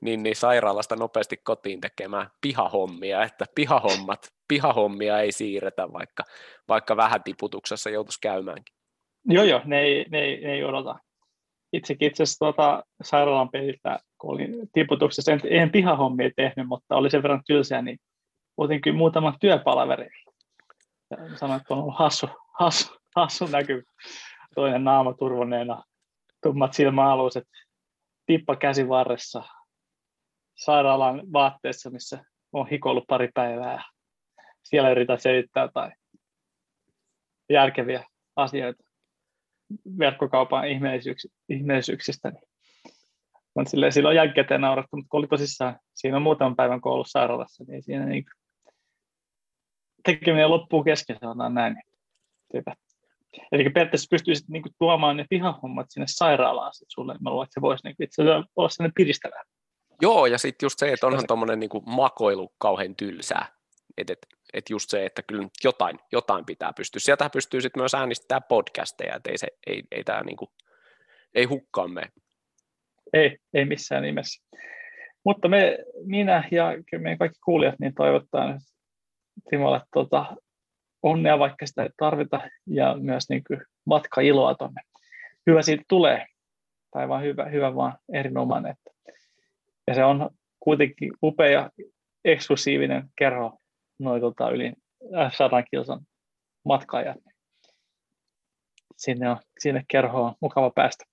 [0.00, 6.24] niin, niin sairaalasta nopeasti kotiin tekemään pihahommia, että pihahommat, pihahommia ei siirretä, vaikka,
[6.68, 8.79] vaikka vähän tiputuksessa joutuisi käymäänkin.
[9.24, 10.98] Joo, joo, ne ei, ne ei, ne ei odota.
[11.72, 17.10] Itsekin itse asiassa tuota, sairaalan peliltä, kun olin tiputuksessa, en, en pihahommia tehnyt, mutta oli
[17.10, 17.98] sen verran tylsää, niin
[18.56, 20.10] otin kyllä muutaman työpalaverin.
[21.10, 23.84] Ja sanoin, että on ollut hassu, hassu, hassu näky
[24.54, 25.84] toinen naama turvoneena,
[26.42, 27.44] tummat silmäaluiset,
[28.26, 29.42] tippa käsi varressa,
[30.56, 33.84] sairaalan vaatteessa, missä on hikoillut pari päivää.
[34.62, 35.90] Siellä yritän selittää tai
[37.50, 38.04] järkeviä
[38.36, 38.89] asioita
[39.98, 40.68] verkkokaupan
[41.48, 42.32] ihmeellisyyksistä.
[43.56, 47.64] Niin silleen, silloin jälkikäteen naurattu, mutta kun oli tosissaan, siinä on muutaman päivän koulussa sairaalassa,
[47.68, 48.24] niin siinä niin
[50.04, 51.82] tekeminen loppuu kesken, sanotaan näin.
[52.54, 52.74] Hyvä.
[53.52, 57.16] Eli periaatteessa pystyisit niin kuin, tuomaan ne pihahommat sinne sairaalaan sit sulle.
[57.20, 58.22] Mä luulen, että se voisi niin kuin, itse
[58.56, 59.42] olla sellainen piristävää.
[60.02, 63.46] Joo, ja sitten just se, että onhan tuommoinen niin makoilu kauhean tylsää.
[63.96, 64.18] Että et,
[64.52, 67.00] et just se, että kyllä jotain, jotain pitää pystyä.
[67.00, 70.50] Sieltä pystyy sitten myös äänittämään podcasteja, että ei, se, ei, ei tämä niin kuin,
[71.34, 72.08] ei hukkaan mene.
[73.12, 74.44] Ei, ei missään nimessä.
[75.24, 78.58] Mutta me, minä ja meidän kaikki kuulijat niin toivottaa
[79.50, 80.36] Timolle tuota,
[81.02, 84.82] onnea, vaikka sitä ei tarvita, ja myös niin kuin matkailoa tuonne.
[85.46, 86.26] Hyvä siitä tulee,
[86.90, 88.74] tai vaan hyvä, hyvä vaan erinomainen.
[89.86, 90.30] Ja se on
[90.60, 91.70] kuitenkin upea,
[92.24, 93.59] eksklusiivinen kerho
[94.00, 94.72] noin tota, yli
[95.36, 96.00] 100 kilsan
[96.64, 97.16] matkaajat.
[98.96, 101.04] Sinne, on, sinne kerhoon on mukava päästä.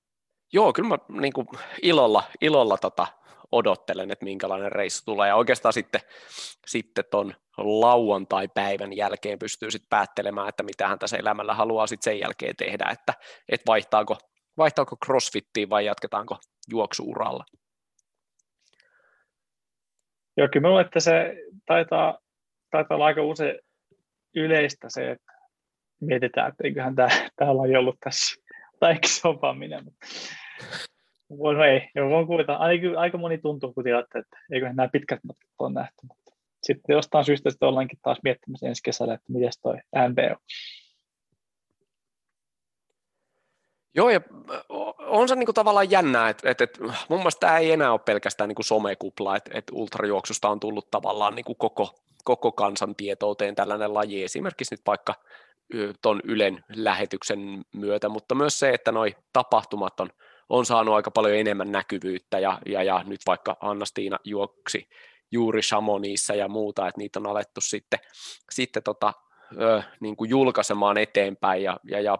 [0.54, 1.48] Joo, kyllä mä niin kuin
[1.82, 3.08] ilolla, ilolla tota,
[3.52, 5.28] odottelen, että minkälainen reissu tulee.
[5.28, 6.02] Ja oikeastaan sitten,
[6.68, 12.20] sitten ton lauantai-päivän jälkeen pystyy sitten päättelemään, että mitä hän tässä elämällä haluaa sitten sen
[12.20, 13.14] jälkeen tehdä, että,
[13.50, 14.18] että vaihtaako,
[14.58, 16.38] vaihtaako crossfittiin vai jatketaanko
[16.72, 17.46] juoksuuralla?
[20.38, 21.36] Joo, kyllä minulle, että se
[21.66, 22.20] taitaa,
[22.72, 23.60] taitaa olla aika usein
[24.36, 25.34] yleistä se, että
[26.02, 28.44] mietitään, että eiköhän tämä, täällä ole ollut tässä,
[28.80, 30.06] tai eikö se ole vaan minä, mutta
[31.30, 35.20] no ei, joo, voin kuvita, aika, aika moni tuntuu, kun tiedätte, että eiköhän nämä pitkät
[35.24, 36.32] matkat ole nähty, mutta
[36.64, 39.78] sitten jostain syystä sitten ollaankin taas miettimässä ensi kesällä, että miten toi
[40.10, 40.38] MB on.
[43.96, 44.22] Joo, ja
[45.00, 48.00] on se niin kuin tavallaan jännää, että, että, että mun mielestä tämä ei enää ole
[48.00, 52.96] pelkästään niin kuin somekupla, että, että ultrajuoksusta on tullut tavallaan niin kuin koko, koko kansan
[52.96, 55.14] tietouteen tällainen laji, esimerkiksi nyt vaikka
[56.02, 60.10] tuon Ylen lähetyksen myötä, mutta myös se, että noi tapahtumat on,
[60.50, 64.90] on saanut aika paljon enemmän näkyvyyttä, ja, ja, ja nyt vaikka Anna-Stiina juoksi
[65.32, 68.00] juuri Chamonixissa ja muuta, että niitä on alettu sitten,
[68.52, 69.14] sitten tota,
[69.62, 72.18] ö, niin kuin julkaisemaan eteenpäin, ja, ja, ja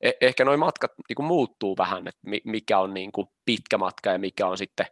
[0.00, 4.10] E-, ehkä nuo matkat niin kuin muuttuu vähän, että mikä on niin kuin pitkä matka
[4.10, 4.86] ja mikä on sitten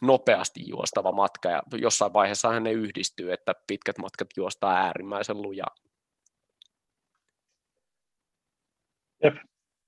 [0.00, 5.74] nopeasti juostava matka, ja jossain vaiheessa ne yhdistyy, että pitkät matkat juostaa äärimmäisen lujaa.
[9.24, 9.34] Jep,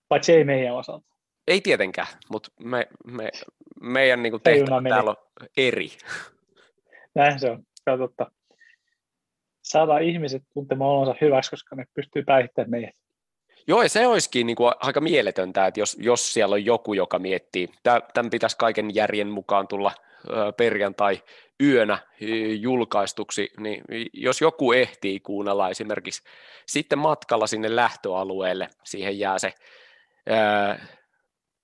[0.09, 1.07] paitsi ei meidän osalta.
[1.47, 3.31] Ei tietenkään, mutta me, me,
[3.81, 5.17] meidän niin tehtävä täällä on
[5.57, 5.89] eri.
[7.15, 8.31] Näin se on, se on totta.
[9.65, 12.95] Saadaan ihmiset tuntemaan olonsa hyväksi, koska ne pystyy päihittämään meidät.
[13.69, 17.19] Joo, ja se olisikin niin kuin aika mieletöntä, että jos, jos siellä on joku, joka
[17.19, 19.93] miettii, tämän pitäisi kaiken järjen mukaan tulla
[20.57, 21.23] perjantai
[21.63, 21.99] yönä
[22.61, 26.23] julkaistuksi, niin jos joku ehtii kuunnella esimerkiksi
[26.67, 29.53] sitten matkalla sinne lähtöalueelle, siihen jää se
[30.29, 30.87] ää,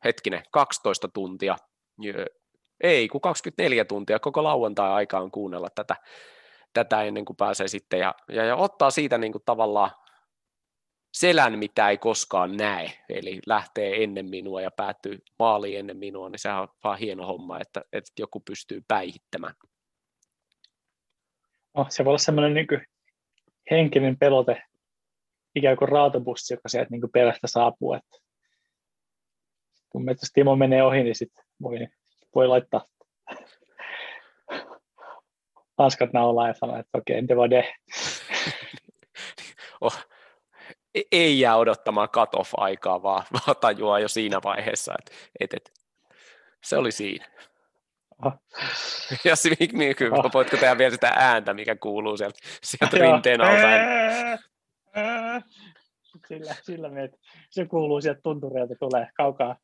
[0.04, 1.56] hetkinen, 12 tuntia,
[2.80, 5.96] ei kun 24 tuntia, koko lauantai-aikaan kuunnella tätä,
[6.72, 9.90] tätä ennen kuin pääsee sitten ja, ja, ja ottaa siitä niin kuin tavallaan
[11.14, 16.38] selän, mitä ei koskaan näe, eli lähtee ennen minua ja päättyy maaliin ennen minua, niin
[16.38, 19.54] sehän on vaan hieno homma, että, että joku pystyy päihittämään.
[21.74, 22.86] Oh, se voi olla semmoinen niin
[23.70, 24.62] henkinen pelote,
[25.54, 27.92] ikään kuin raatabussi, joka sieltä niin perästä saapuu.
[27.92, 28.18] Että
[29.90, 31.88] kun me Timo menee ohi, niin sit voi,
[32.34, 32.86] voi laittaa
[35.78, 37.74] hanskat naulaan ja sanoa, että okei, okay, de.
[39.80, 40.13] oh, E-,
[41.12, 45.72] ei jää odottamaan cut-off-aikaa, vaan, vaan tajuaa jo siinä vaiheessa, että et, et,
[46.64, 47.26] se oli siinä.
[48.24, 48.32] Oh.
[49.24, 49.34] Ja
[49.96, 50.30] kyllä, oh.
[50.34, 53.66] voitko tehdä vielä sitä ääntä, mikä kuuluu sieltä, sieltä rinteen alta?
[56.28, 57.10] Sillä, sillä me,
[57.50, 59.56] se kuuluu sieltä tuntureilta, tulee kaukaa.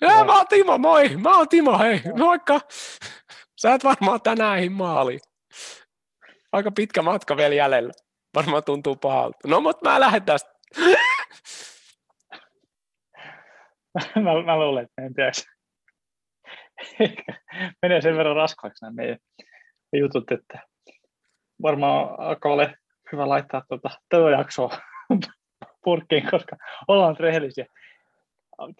[0.00, 1.08] Ja, mä oon Timo, moi!
[1.08, 2.60] Mä oon Timo, hei, moikka!
[3.60, 5.20] Sä et varmaan tänään maaliin.
[6.52, 7.92] Aika pitkä matka vielä jäljellä.
[8.34, 9.38] Varmaan tuntuu pahalta.
[9.48, 10.50] No, mutta mä lähden tästä.
[14.24, 15.32] mä, mä luulen, että en tiedä.
[17.82, 19.18] Menee sen verran raskaaksi nämä meidän
[19.92, 20.58] jutut, että
[21.62, 22.76] varmaan alkaa ole
[23.12, 24.78] hyvä laittaa tuota, tätä jaksoa
[25.84, 26.56] purkkiin, koska
[26.88, 27.66] ollaan rehellisiä.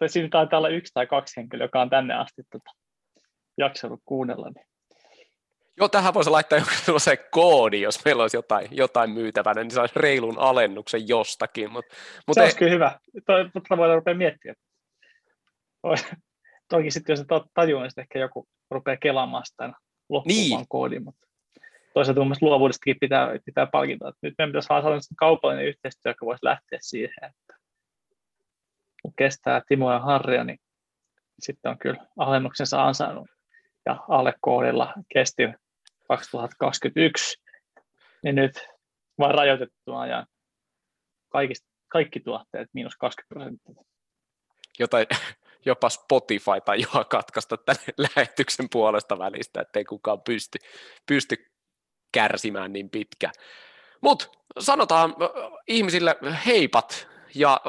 [0.07, 2.71] Siinä taitaa olla yksi tai kaksi henkilöä, joka on tänne asti tuota,
[3.59, 4.51] jaksanut kuunnella.
[4.51, 4.67] Niin
[5.77, 9.95] Joo, tähän voisi laittaa joku se koodi, jos meillä olisi jotain, jotain myytävänä, niin saisi
[9.97, 11.73] reilun alennuksen jostakin.
[11.73, 11.85] Mut,
[12.27, 12.45] mut se ei...
[12.45, 12.99] olisi kyllä hyvä.
[13.27, 14.57] Tota voidaan rupea miettimään.
[16.69, 19.73] Toki sitten jos se tajuu, niin ehkä joku rupeaa kelaamaan sitä
[20.09, 20.67] loppumaan niin.
[20.69, 21.27] koodin, mutta
[21.95, 24.09] toisaalta mun mielestä luovuudestakin pitää, pitää palkita.
[24.09, 27.55] Että nyt meidän pitäisi saada kaupallinen yhteistyö, joka voisi lähteä siihen, että
[29.03, 30.59] kun kestää Timo ja Harria, niin
[31.41, 33.29] sitten on kyllä alennuksensa ansainnut
[33.87, 35.43] ja alle koodilla kesti
[36.17, 37.43] 2021,
[38.23, 38.69] niin nyt
[39.19, 40.27] vain rajoitettu ajan
[41.29, 43.85] kaikista, kaikki tuotteet miinus 20 prosenttia.
[44.79, 45.07] Jotain,
[45.67, 47.83] jopa Spotify tai joa katkaista tämän
[48.17, 50.59] lähetyksen puolesta välistä, ettei kukaan pysty,
[51.07, 51.37] pysty
[52.13, 53.31] kärsimään niin pitkä.
[54.01, 54.27] Mutta
[54.59, 55.15] sanotaan
[55.69, 57.61] ihmisille heipat ja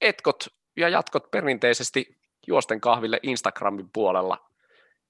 [0.00, 4.50] etkot ja jatkot perinteisesti juosten kahville Instagramin puolella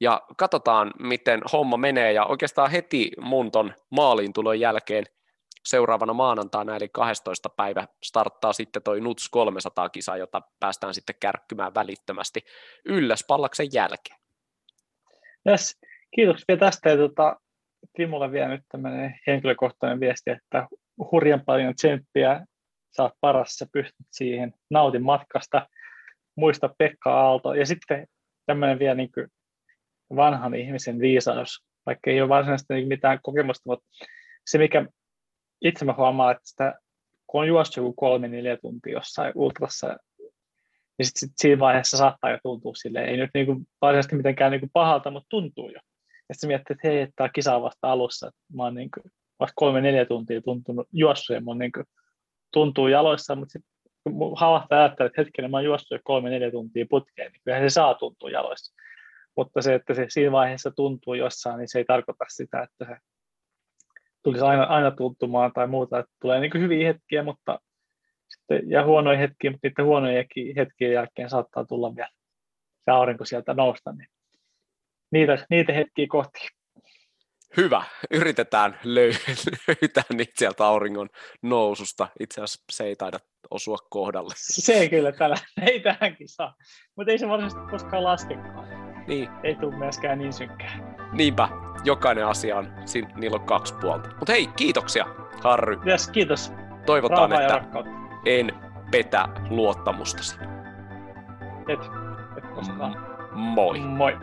[0.01, 5.05] ja katsotaan, miten homma menee, ja oikeastaan heti mun ton maaliin tulon jälkeen
[5.65, 7.49] seuraavana maanantaina, eli 12.
[7.49, 12.41] päivä, starttaa sitten toi NUTS 300-kisa, jota päästään sitten kärkkymään välittömästi
[12.85, 14.19] ylläs pallaksen jälkeen.
[15.49, 15.81] Yes.
[16.15, 17.37] Kiitoksia vielä tästä, ja tuota,
[17.97, 20.69] Timolle vielä nyt tämmöinen henkilökohtainen viesti, että
[21.13, 22.47] hurjan paljon tsemppiä,
[22.91, 25.67] saat paras, sä pystyt siihen, nautin matkasta,
[26.37, 28.07] muista Pekka Aalto, ja sitten
[28.47, 29.29] tämmöinen vielä niin kuin
[30.17, 33.87] vanhan ihmisen viisaus, vaikka ei ole varsinaisesti mitään kokemusta, mutta
[34.47, 34.87] se mikä
[35.61, 36.75] itse mä huomaan, että sitä,
[37.27, 39.97] kun on juossut joku kolme neljä tuntia jossain ultrassa
[40.99, 44.69] niin sitten sit siinä vaiheessa saattaa jo tuntua sille, ei nyt niinku varsinaisesti mitenkään niinku
[44.73, 45.81] pahalta, mutta tuntuu jo.
[46.29, 49.01] Ja sitten miettii, että hei, että tämä kisa on vasta alussa, että mä oon niinku
[49.41, 51.83] vasta kolme-neljä tuntia tuntunut juossut ja mun niinku
[52.53, 53.71] tuntuu jaloissa, mutta sitten
[54.37, 57.95] havahtaa ajattelee, että hetkinen, mä oon juossut jo kolme-neljä tuntia putkeen, niin kyllähän se saa
[57.95, 58.75] tuntua jaloissa.
[59.37, 62.97] Mutta se, että se siinä vaiheessa tuntuu jossain, niin se ei tarkoita sitä, että se
[64.23, 67.61] tulisi aina, aina tuntumaan tai muuta, että tulee niin hyviä hetkiä, mutta
[68.29, 70.25] sitten, ja huonoja hetkiä, mutta niiden huonoja
[70.57, 72.11] hetkien jälkeen saattaa tulla vielä
[72.85, 74.09] se aurinko sieltä nousta, niin
[75.13, 76.49] niitä, niitä hetkiä kohti.
[77.57, 81.09] Hyvä, yritetään löytää niitä sieltä auringon
[81.43, 82.09] noususta.
[82.21, 83.19] Itse asiassa se ei taida
[83.51, 84.35] osua kohdalle.
[84.37, 86.55] Se ei kyllä tällä, ei tähänkin saa,
[86.97, 88.84] mutta ei se varsinaisesti koskaan laskekaan.
[89.07, 89.29] Niin.
[89.43, 90.73] Ei tule myöskään niin synkkää.
[91.13, 91.49] Niinpä,
[91.85, 92.73] jokainen asia on,
[93.17, 94.09] niillä on kaksi puolta.
[94.09, 95.07] Mutta hei, kiitoksia
[95.43, 95.81] Harry.
[95.87, 96.53] Yes, kiitos.
[96.87, 97.63] Toivotaan, että
[98.27, 98.53] en
[98.91, 100.39] petä luottamustasi.
[101.69, 101.81] Et,
[102.37, 103.07] et koskaan.
[103.33, 103.81] Moi.
[103.81, 104.19] Moi.